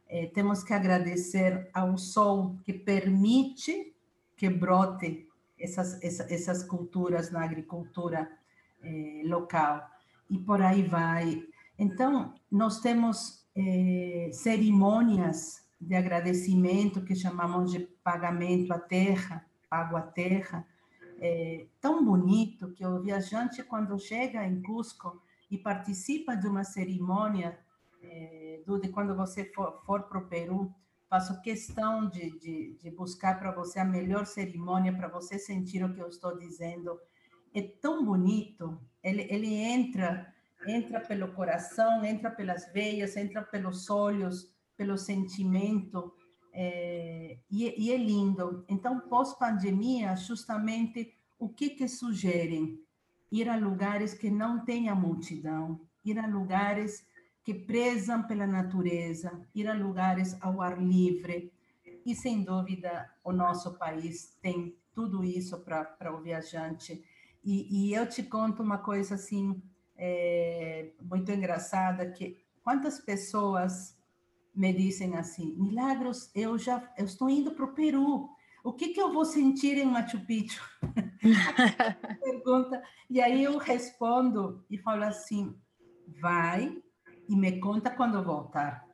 É, 0.09 0.27
temos 0.27 0.63
que 0.63 0.73
agradecer 0.73 1.69
ao 1.75 1.99
sol 1.99 2.57
que 2.65 2.73
permite 2.73 3.95
que 4.37 4.49
brote 4.49 5.29
essas, 5.59 6.03
essas, 6.03 6.63
culturas 6.63 7.31
na 7.31 7.43
agricultura 7.43 8.31
é, 8.83 9.23
local. 9.25 9.89
E 10.29 10.39
por 10.39 10.61
aí 10.61 10.83
vai. 10.83 11.43
Então, 11.79 12.35
nós 12.51 12.81
temos 12.81 13.47
é, 13.55 14.31
cerimônias 14.33 15.67
de 15.81 15.95
agradecimento 15.95 17.05
que 17.05 17.15
chamamos 17.15 17.73
de 17.73 17.81
pagamento 17.81 18.73
à 18.73 18.79
terra, 18.79 19.45
pago 19.69 19.97
à 19.97 20.03
terra, 20.03 20.67
é, 21.19 21.67
tão 21.81 22.05
bonito 22.05 22.73
que 22.73 22.85
o 22.85 23.01
viajante, 23.01 23.63
quando 23.63 23.99
chega 23.99 24.47
em 24.47 24.63
Cusco 24.63 25.21
e 25.51 25.57
participa 25.57 26.37
de 26.37 26.47
uma 26.47 26.65
cerimônia, 26.65 27.59
é, 28.11 28.63
do, 28.67 28.79
de 28.79 28.89
quando 28.89 29.15
você 29.15 29.45
for, 29.53 29.83
for 29.85 30.05
para 30.05 30.19
o 30.19 30.27
Peru, 30.27 30.73
faço 31.09 31.41
questão 31.43 32.09
de, 32.09 32.39
de, 32.39 32.77
de 32.81 32.91
buscar 32.91 33.39
para 33.39 33.53
você 33.53 33.79
a 33.79 33.85
melhor 33.85 34.27
cerimônia 34.27 34.93
para 34.93 35.09
você 35.09 35.39
sentir 35.39 35.85
o 35.85 35.93
que 35.93 36.01
eu 36.01 36.09
estou 36.09 36.37
dizendo. 36.37 36.99
É 37.55 37.63
tão 37.63 38.05
bonito, 38.05 38.81
ele, 39.03 39.27
ele 39.31 39.55
entra 39.55 40.33
entra 40.67 41.01
pelo 41.01 41.33
coração, 41.33 42.05
entra 42.05 42.31
pelas 42.31 42.73
veias, 42.73 43.17
entra 43.17 43.43
pelos 43.43 43.89
olhos, 43.91 44.53
pelo 44.77 44.97
sentimento, 44.97 46.13
é, 46.53 47.39
e, 47.51 47.87
e, 47.87 47.93
é 47.93 47.97
lindo. 47.97 48.65
Então, 48.69 49.01
pós-pandemia, 49.01 50.17
justamente, 50.17 51.15
o 51.39 51.49
que 51.49 51.71
que 51.71 51.87
sugerem? 51.87 52.81
Ir 53.31 53.49
a 53.49 53.57
lugares 53.57 54.15
que 54.15 54.31
não 54.31 54.65
tenha 54.65 54.95
multidão, 54.95 55.81
ir 56.05 56.19
a 56.19 56.27
lugares 56.27 57.05
que 57.47 57.55
prezam 57.55 58.25
pela 58.25 58.45
natureza, 58.45 59.41
ir 59.55 59.69
a 59.69 59.73
lugares 59.73 60.37
ao 60.41 60.61
ar 60.61 60.83
livre. 60.83 61.53
E, 62.05 62.13
sem 62.13 62.43
dúvida, 62.43 63.09
o 63.23 63.31
nosso 63.31 63.79
país 63.79 64.37
tem 64.43 64.77
tudo 64.93 65.23
isso 65.23 65.61
para 65.61 66.13
o 66.13 66.21
viajante. 66.21 67.05
E, 67.45 67.69
e, 67.71 67.95
eu 67.95 68.05
te 68.09 68.25
conto 68.25 68.65
uma 68.65 68.79
coisa 68.79 69.15
assim, 69.15 69.63
é, 69.97 70.91
muito 71.01 71.31
engraçada, 71.31 72.11
que 72.11 72.37
quantas 72.65 72.99
pessoas 72.99 73.97
me 74.53 74.73
dizem 74.73 75.17
assim, 75.17 75.55
Milagros, 75.57 76.33
eu 76.35 76.59
já 76.59 76.93
eu 76.99 77.05
estou 77.05 77.31
indo 77.31 77.53
para 77.53 77.65
o 77.65 77.75
Peru. 77.75 78.29
O 78.65 78.73
que, 78.73 78.89
que 78.89 79.01
eu 79.01 79.13
vou 79.13 79.25
sentir 79.25 79.79
em 79.79 79.87
Machu 79.87 80.19
Picchu? 80.27 80.65
Pergunta. 82.21 82.83
E 83.09 83.21
aí 83.21 83.45
eu 83.45 83.57
respondo 83.57 84.65
e 84.69 84.77
falo 84.77 85.05
assim: 85.05 85.57
vai 86.21 86.83
e 87.29 87.37
me 87.37 87.61
conta 87.61 87.91
quando 87.91 88.23
voltar. 88.23 88.87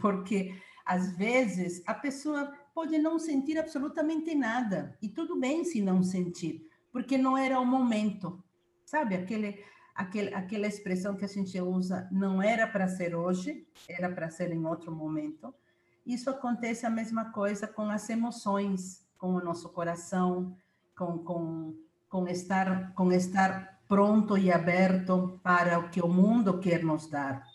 Porque 0.00 0.54
às 0.84 1.16
vezes 1.16 1.82
a 1.86 1.94
pessoa 1.94 2.52
pode 2.74 2.98
não 2.98 3.18
sentir 3.18 3.58
absolutamente 3.58 4.34
nada 4.34 4.96
e 5.00 5.08
tudo 5.08 5.38
bem 5.38 5.64
se 5.64 5.80
não 5.80 6.02
sentir, 6.02 6.68
porque 6.92 7.16
não 7.16 7.36
era 7.36 7.58
o 7.60 7.66
momento. 7.66 8.42
Sabe 8.84 9.14
aquele 9.14 9.64
aquele, 9.94 10.34
aquela 10.34 10.66
expressão 10.66 11.16
que 11.16 11.24
a 11.24 11.28
gente 11.28 11.58
usa 11.60 12.08
não 12.10 12.42
era 12.42 12.66
para 12.66 12.88
ser 12.88 13.14
hoje, 13.14 13.66
era 13.88 14.10
para 14.10 14.30
ser 14.30 14.50
em 14.52 14.66
outro 14.66 14.92
momento. 14.92 15.54
Isso 16.04 16.28
acontece 16.28 16.84
a 16.84 16.90
mesma 16.90 17.30
coisa 17.30 17.66
com 17.66 17.88
as 17.88 18.10
emoções, 18.10 19.06
com 19.16 19.34
o 19.34 19.42
nosso 19.42 19.68
coração, 19.70 20.54
com, 20.96 21.18
com, 21.18 21.74
com, 22.08 22.28
estar, 22.28 22.92
com 22.94 23.10
estar 23.12 23.73
pronto 23.88 24.36
e 24.36 24.50
aberto 24.50 25.38
para 25.42 25.78
o 25.78 25.88
que 25.90 26.00
o 26.00 26.08
mundo 26.08 26.58
quer 26.58 26.82
nos 26.82 27.08
dar. 27.08 27.46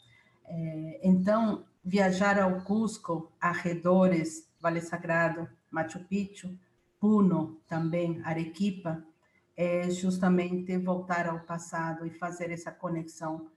É, 0.46 1.00
então, 1.04 1.66
viajar 1.84 2.40
ao 2.40 2.62
Cusco, 2.62 3.32
arredores, 3.40 4.50
Vale 4.60 4.82
Sagrado, 4.82 5.48
Machu 5.72 6.00
Picchu, 6.06 6.58
Puno 7.00 7.62
também, 7.68 8.22
Arequipa, 8.24 9.04
é 9.56 9.90
justamente 9.90 10.78
voltar 10.78 11.28
ao 11.28 11.40
passado 11.42 12.06
e 12.06 12.10
fazer 12.12 12.52
essa 12.52 12.72
conexão 12.72 13.50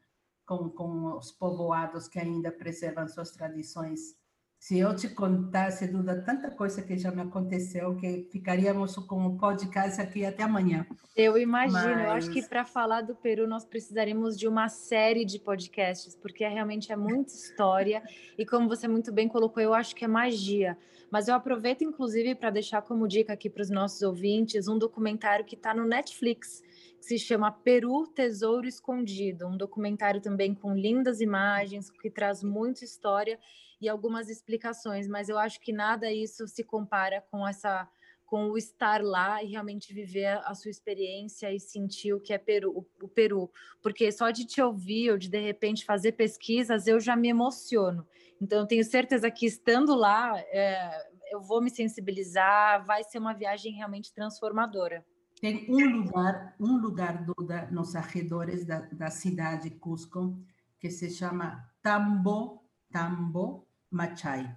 com, 0.46 0.68
com 0.68 1.16
os 1.16 1.32
povoados 1.32 2.08
que 2.08 2.18
ainda 2.18 2.50
preservam 2.50 3.08
suas 3.08 3.30
tradições. 3.30 4.16
Se 4.62 4.78
eu 4.78 4.94
te 4.94 5.08
contasse, 5.08 5.88
Duda, 5.88 6.22
tanta 6.22 6.48
coisa 6.48 6.80
que 6.82 6.96
já 6.96 7.10
me 7.10 7.20
aconteceu, 7.20 7.96
que 7.96 8.28
ficaríamos 8.30 8.94
com 8.94 9.26
o 9.26 9.36
podcast 9.36 10.00
aqui 10.00 10.24
até 10.24 10.44
amanhã. 10.44 10.86
Eu 11.16 11.36
imagino, 11.36 11.96
Mas... 11.96 12.04
eu 12.04 12.10
acho 12.12 12.30
que 12.30 12.42
para 12.42 12.64
falar 12.64 13.00
do 13.00 13.12
Peru 13.12 13.48
nós 13.48 13.64
precisaremos 13.64 14.38
de 14.38 14.46
uma 14.46 14.68
série 14.68 15.24
de 15.24 15.40
podcasts, 15.40 16.14
porque 16.14 16.44
é, 16.44 16.48
realmente 16.48 16.92
é 16.92 16.96
muita 16.96 17.32
história, 17.32 18.04
e 18.38 18.46
como 18.46 18.68
você 18.68 18.86
muito 18.86 19.10
bem 19.10 19.26
colocou, 19.26 19.60
eu 19.60 19.74
acho 19.74 19.96
que 19.96 20.04
é 20.04 20.08
magia. 20.08 20.78
Mas 21.10 21.26
eu 21.26 21.34
aproveito, 21.34 21.82
inclusive, 21.82 22.36
para 22.36 22.50
deixar 22.50 22.82
como 22.82 23.08
dica 23.08 23.32
aqui 23.32 23.50
para 23.50 23.62
os 23.62 23.68
nossos 23.68 24.00
ouvintes 24.02 24.68
um 24.68 24.78
documentário 24.78 25.44
que 25.44 25.56
está 25.56 25.74
no 25.74 25.84
Netflix, 25.84 26.62
que 27.00 27.04
se 27.04 27.18
chama 27.18 27.50
Peru 27.50 28.06
Tesouro 28.06 28.68
Escondido, 28.68 29.48
um 29.48 29.56
documentário 29.56 30.20
também 30.20 30.54
com 30.54 30.72
lindas 30.72 31.20
imagens, 31.20 31.90
que 31.90 32.08
traz 32.08 32.44
muita 32.44 32.84
história 32.84 33.40
e 33.82 33.88
algumas 33.88 34.30
explicações, 34.30 35.08
mas 35.08 35.28
eu 35.28 35.36
acho 35.36 35.60
que 35.60 35.72
nada 35.72 36.10
isso 36.12 36.46
se 36.46 36.62
compara 36.62 37.20
com 37.30 37.46
essa 37.46 37.88
com 38.24 38.48
o 38.48 38.56
estar 38.56 39.02
lá 39.02 39.42
e 39.42 39.48
realmente 39.48 39.92
viver 39.92 40.40
a 40.46 40.54
sua 40.54 40.70
experiência 40.70 41.52
e 41.52 41.60
sentir 41.60 42.14
o 42.14 42.20
que 42.20 42.32
é 42.32 42.38
Peru, 42.38 42.86
o 43.02 43.06
Peru, 43.06 43.50
porque 43.82 44.10
só 44.10 44.30
de 44.30 44.46
te 44.46 44.62
ouvir 44.62 45.10
ou 45.10 45.18
de 45.18 45.28
de 45.28 45.38
repente 45.38 45.84
fazer 45.84 46.12
pesquisas 46.12 46.86
eu 46.86 46.98
já 46.98 47.14
me 47.14 47.28
emociono. 47.28 48.06
Então 48.40 48.60
eu 48.60 48.66
tenho 48.66 48.82
certeza 48.84 49.30
que 49.30 49.44
estando 49.44 49.94
lá 49.94 50.38
é, 50.38 51.10
eu 51.30 51.42
vou 51.42 51.60
me 51.60 51.68
sensibilizar, 51.68 52.82
vai 52.86 53.04
ser 53.04 53.18
uma 53.18 53.34
viagem 53.34 53.74
realmente 53.74 54.14
transformadora. 54.14 55.04
Tem 55.38 55.66
um 55.68 56.02
lugar, 56.02 56.54
um 56.58 56.78
lugar 56.78 57.24
do, 57.24 57.34
da, 57.34 57.70
nos 57.70 57.94
arredores 57.94 58.64
da, 58.64 58.80
da 58.92 59.10
cidade 59.10 59.68
de 59.68 59.76
Cusco 59.76 60.38
que 60.78 60.88
se 60.88 61.10
chama 61.10 61.68
Tambo 61.82 62.62
Tambo 62.92 63.66
Machai. 63.92 64.56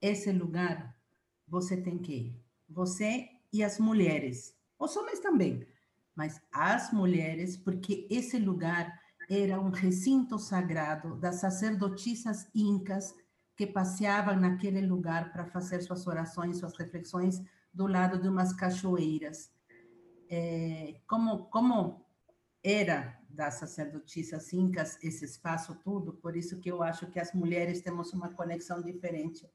Esse 0.00 0.30
lugar 0.30 0.96
você 1.46 1.76
tem 1.76 1.98
que 1.98 2.12
ir 2.12 2.44
você 2.68 3.28
e 3.52 3.62
as 3.62 3.78
mulheres, 3.78 4.56
os 4.78 4.96
homens 4.96 5.20
também, 5.20 5.66
mas 6.14 6.40
as 6.52 6.92
mulheres, 6.92 7.56
porque 7.56 8.06
esse 8.10 8.38
lugar 8.38 9.00
era 9.30 9.60
um 9.60 9.70
recinto 9.70 10.38
sagrado 10.38 11.16
das 11.16 11.36
sacerdotisas 11.36 12.48
incas 12.54 13.14
que 13.56 13.66
passeavam 13.66 14.36
naquele 14.36 14.80
lugar 14.80 15.32
para 15.32 15.46
fazer 15.46 15.80
suas 15.82 16.06
orações, 16.06 16.58
suas 16.58 16.76
reflexões 16.76 17.42
do 17.72 17.86
lado 17.86 18.20
de 18.20 18.28
umas 18.28 18.52
cachoeiras. 18.52 19.50
É, 20.28 21.00
como, 21.06 21.44
como 21.44 22.04
era 22.62 23.20
das 23.34 23.54
sacerdotisas 23.54 24.52
incas 24.52 24.98
esse 25.02 25.24
espaço 25.24 25.76
tudo, 25.82 26.12
por 26.12 26.36
isso 26.36 26.58
que 26.60 26.70
eu 26.70 26.82
acho 26.82 27.06
que 27.10 27.18
as 27.18 27.32
mulheres 27.32 27.80
temos 27.80 28.12
uma 28.12 28.30
conexão 28.30 28.80
diferente. 28.80 29.48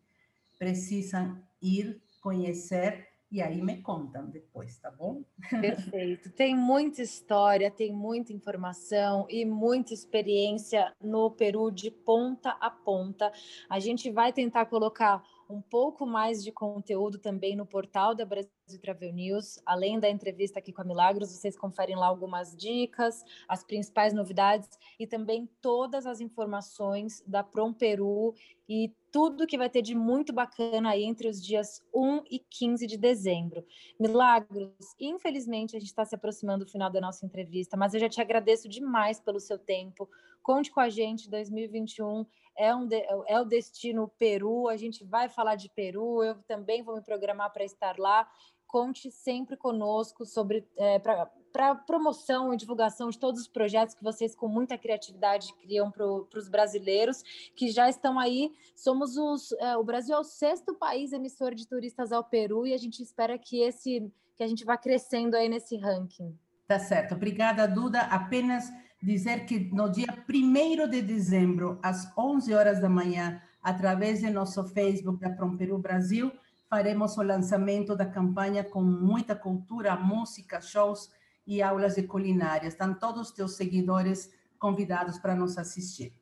Precisam 0.57 1.41
ir 1.61 2.01
conhecer 2.21 3.07
e 3.31 3.41
aí 3.41 3.61
me 3.61 3.81
contam 3.81 4.27
depois, 4.27 4.77
tá 4.79 4.89
bom? 4.89 5.23
Perfeito. 5.61 6.31
Tem 6.31 6.55
muita 6.55 7.01
história, 7.01 7.69
tem 7.69 7.93
muita 7.93 8.33
informação 8.33 9.27
e 9.29 9.45
muita 9.45 9.93
experiência 9.93 10.93
no 10.99 11.29
Peru 11.29 11.69
de 11.69 11.91
ponta 11.91 12.57
a 12.59 12.71
ponta. 12.71 13.31
A 13.69 13.79
gente 13.79 14.09
vai 14.09 14.33
tentar 14.33 14.65
colocar 14.65 15.23
um 15.47 15.61
pouco 15.61 16.05
mais 16.07 16.43
de 16.43 16.51
conteúdo 16.51 17.19
também 17.19 17.55
no 17.55 17.65
portal 17.65 18.15
da 18.15 18.25
Brasil 18.25 18.49
Travel 18.77 19.13
News. 19.13 19.59
Além 19.65 19.99
da 19.99 20.09
entrevista 20.09 20.59
aqui 20.59 20.71
com 20.71 20.81
a 20.81 20.85
Milagros, 20.85 21.31
vocês 21.31 21.57
conferem 21.57 21.95
lá 21.95 22.05
algumas 22.05 22.55
dicas, 22.55 23.23
as 23.47 23.63
principais 23.63 24.13
novidades 24.13 24.69
e 24.99 25.07
também 25.07 25.49
todas 25.61 26.05
as 26.05 26.19
informações 26.19 27.23
da 27.25 27.41
Prom 27.43 27.73
Peru 27.73 28.35
e 28.67 28.93
tudo 29.11 29.47
que 29.47 29.57
vai 29.57 29.69
ter 29.69 29.81
de 29.81 29.95
muito 29.95 30.31
bacana 30.31 30.91
aí 30.91 31.03
entre 31.03 31.27
os 31.27 31.41
dias 31.41 31.81
1 31.91 32.23
e 32.29 32.37
15 32.37 32.85
de 32.85 32.97
dezembro. 32.97 33.65
Milagros, 33.99 34.71
infelizmente 34.99 35.75
a 35.75 35.79
gente 35.79 35.89
está 35.89 36.05
se 36.05 36.13
aproximando 36.13 36.65
do 36.65 36.71
final 36.71 36.91
da 36.91 37.01
nossa 37.01 37.25
entrevista, 37.25 37.75
mas 37.75 37.93
eu 37.93 37.99
já 37.99 38.07
te 38.07 38.21
agradeço 38.21 38.69
demais 38.69 39.19
pelo 39.19 39.39
seu 39.39 39.57
tempo. 39.57 40.07
Conte 40.43 40.69
com 40.69 40.79
a 40.79 40.89
gente, 40.89 41.29
2021 41.29 42.25
é, 42.59 42.75
um 42.75 42.85
de, 42.85 43.01
é 43.25 43.39
o 43.39 43.45
destino 43.45 44.11
Peru, 44.19 44.67
a 44.67 44.75
gente 44.75 45.05
vai 45.05 45.29
falar 45.29 45.55
de 45.55 45.69
Peru, 45.69 46.21
eu 46.21 46.35
também 46.43 46.83
vou 46.83 46.93
me 46.93 47.01
programar 47.01 47.51
para 47.53 47.63
estar 47.63 47.97
lá. 47.97 48.29
Conte 48.69 49.09
sempre 49.09 49.57
conosco 49.57 50.27
sobre 50.27 50.63
é, 50.77 50.99
para 50.99 51.73
promoção 51.73 52.53
e 52.53 52.57
divulgação 52.57 53.09
de 53.09 53.17
todos 53.17 53.41
os 53.41 53.47
projetos 53.47 53.95
que 53.95 54.03
vocês, 54.03 54.35
com 54.35 54.47
muita 54.47 54.77
criatividade, 54.77 55.51
criam 55.55 55.89
para 55.89 56.05
os 56.05 56.47
brasileiros 56.47 57.23
que 57.55 57.71
já 57.71 57.89
estão 57.89 58.19
aí. 58.19 58.53
Somos 58.75 59.17
os. 59.17 59.51
É, 59.53 59.75
o 59.75 59.83
Brasil 59.83 60.15
é 60.15 60.19
o 60.19 60.23
sexto 60.23 60.75
país 60.75 61.11
emissor 61.11 61.55
de 61.55 61.67
turistas 61.67 62.11
ao 62.11 62.23
Peru 62.23 62.67
e 62.67 62.73
a 62.75 62.77
gente 62.77 63.01
espera 63.01 63.39
que 63.39 63.59
esse 63.59 64.11
que 64.35 64.43
a 64.43 64.47
gente 64.47 64.63
vá 64.63 64.77
crescendo 64.77 65.35
aí 65.35 65.49
nesse 65.49 65.75
ranking. 65.75 66.37
Tá 66.67 66.77
certo. 66.77 67.15
Obrigada, 67.15 67.67
Duda. 67.67 68.01
Apenas 68.01 68.71
dizer 69.01 69.47
que 69.47 69.59
no 69.73 69.89
dia 69.89 70.07
1 70.29 70.87
de 70.87 71.01
dezembro, 71.01 71.79
às 71.81 72.15
11 72.15 72.53
horas 72.53 72.79
da 72.79 72.87
manhã, 72.87 73.41
através 73.63 74.21
do 74.21 74.29
nosso 74.29 74.63
Facebook 74.65 75.19
da 75.19 75.31
Peru 75.31 75.79
Brasil, 75.79 76.31
faremos 76.69 77.17
o 77.17 77.23
lançamento 77.23 77.95
da 77.95 78.05
campanha 78.05 78.63
com 78.63 78.81
muita 78.81 79.35
cultura, 79.35 79.95
música, 79.95 80.61
shows 80.61 81.11
e 81.45 81.63
aulas 81.63 81.95
de 81.95 82.03
culinária. 82.03 82.67
Estão 82.67 82.93
todos 82.93 83.29
os 83.29 83.31
teus 83.31 83.55
seguidores 83.55 84.31
convidados 84.59 85.17
para 85.17 85.35
nos 85.35 85.57
assistir. 85.57 86.13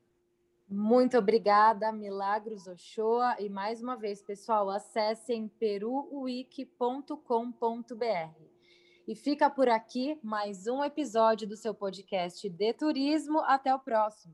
Muito 0.70 1.18
obrigada, 1.18 1.92
Milagros 1.92 2.68
Ochoa. 2.68 3.36
E 3.40 3.50
mais 3.50 3.82
uma 3.82 3.96
vez, 3.96 4.22
pessoal, 4.22 4.70
acessem 4.70 5.48
peruwiki.com.br. 5.60 8.47
E 9.08 9.16
fica 9.16 9.50
por 9.50 9.70
aqui 9.70 10.20
mais 10.22 10.68
um 10.68 10.84
episódio 10.84 11.48
do 11.48 11.56
seu 11.56 11.74
podcast 11.74 12.50
de 12.50 12.74
turismo. 12.74 13.40
Até 13.40 13.74
o 13.74 13.80
próximo. 13.80 14.34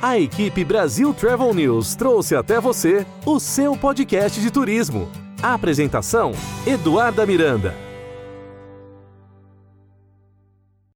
A 0.00 0.18
equipe 0.18 0.64
Brasil 0.64 1.12
Travel 1.12 1.52
News 1.52 1.94
trouxe 1.94 2.34
até 2.34 2.58
você 2.58 3.06
o 3.26 3.38
seu 3.38 3.76
podcast 3.76 4.40
de 4.40 4.50
turismo. 4.50 5.06
A 5.42 5.52
apresentação: 5.52 6.32
Eduarda 6.66 7.26
Miranda. 7.26 7.85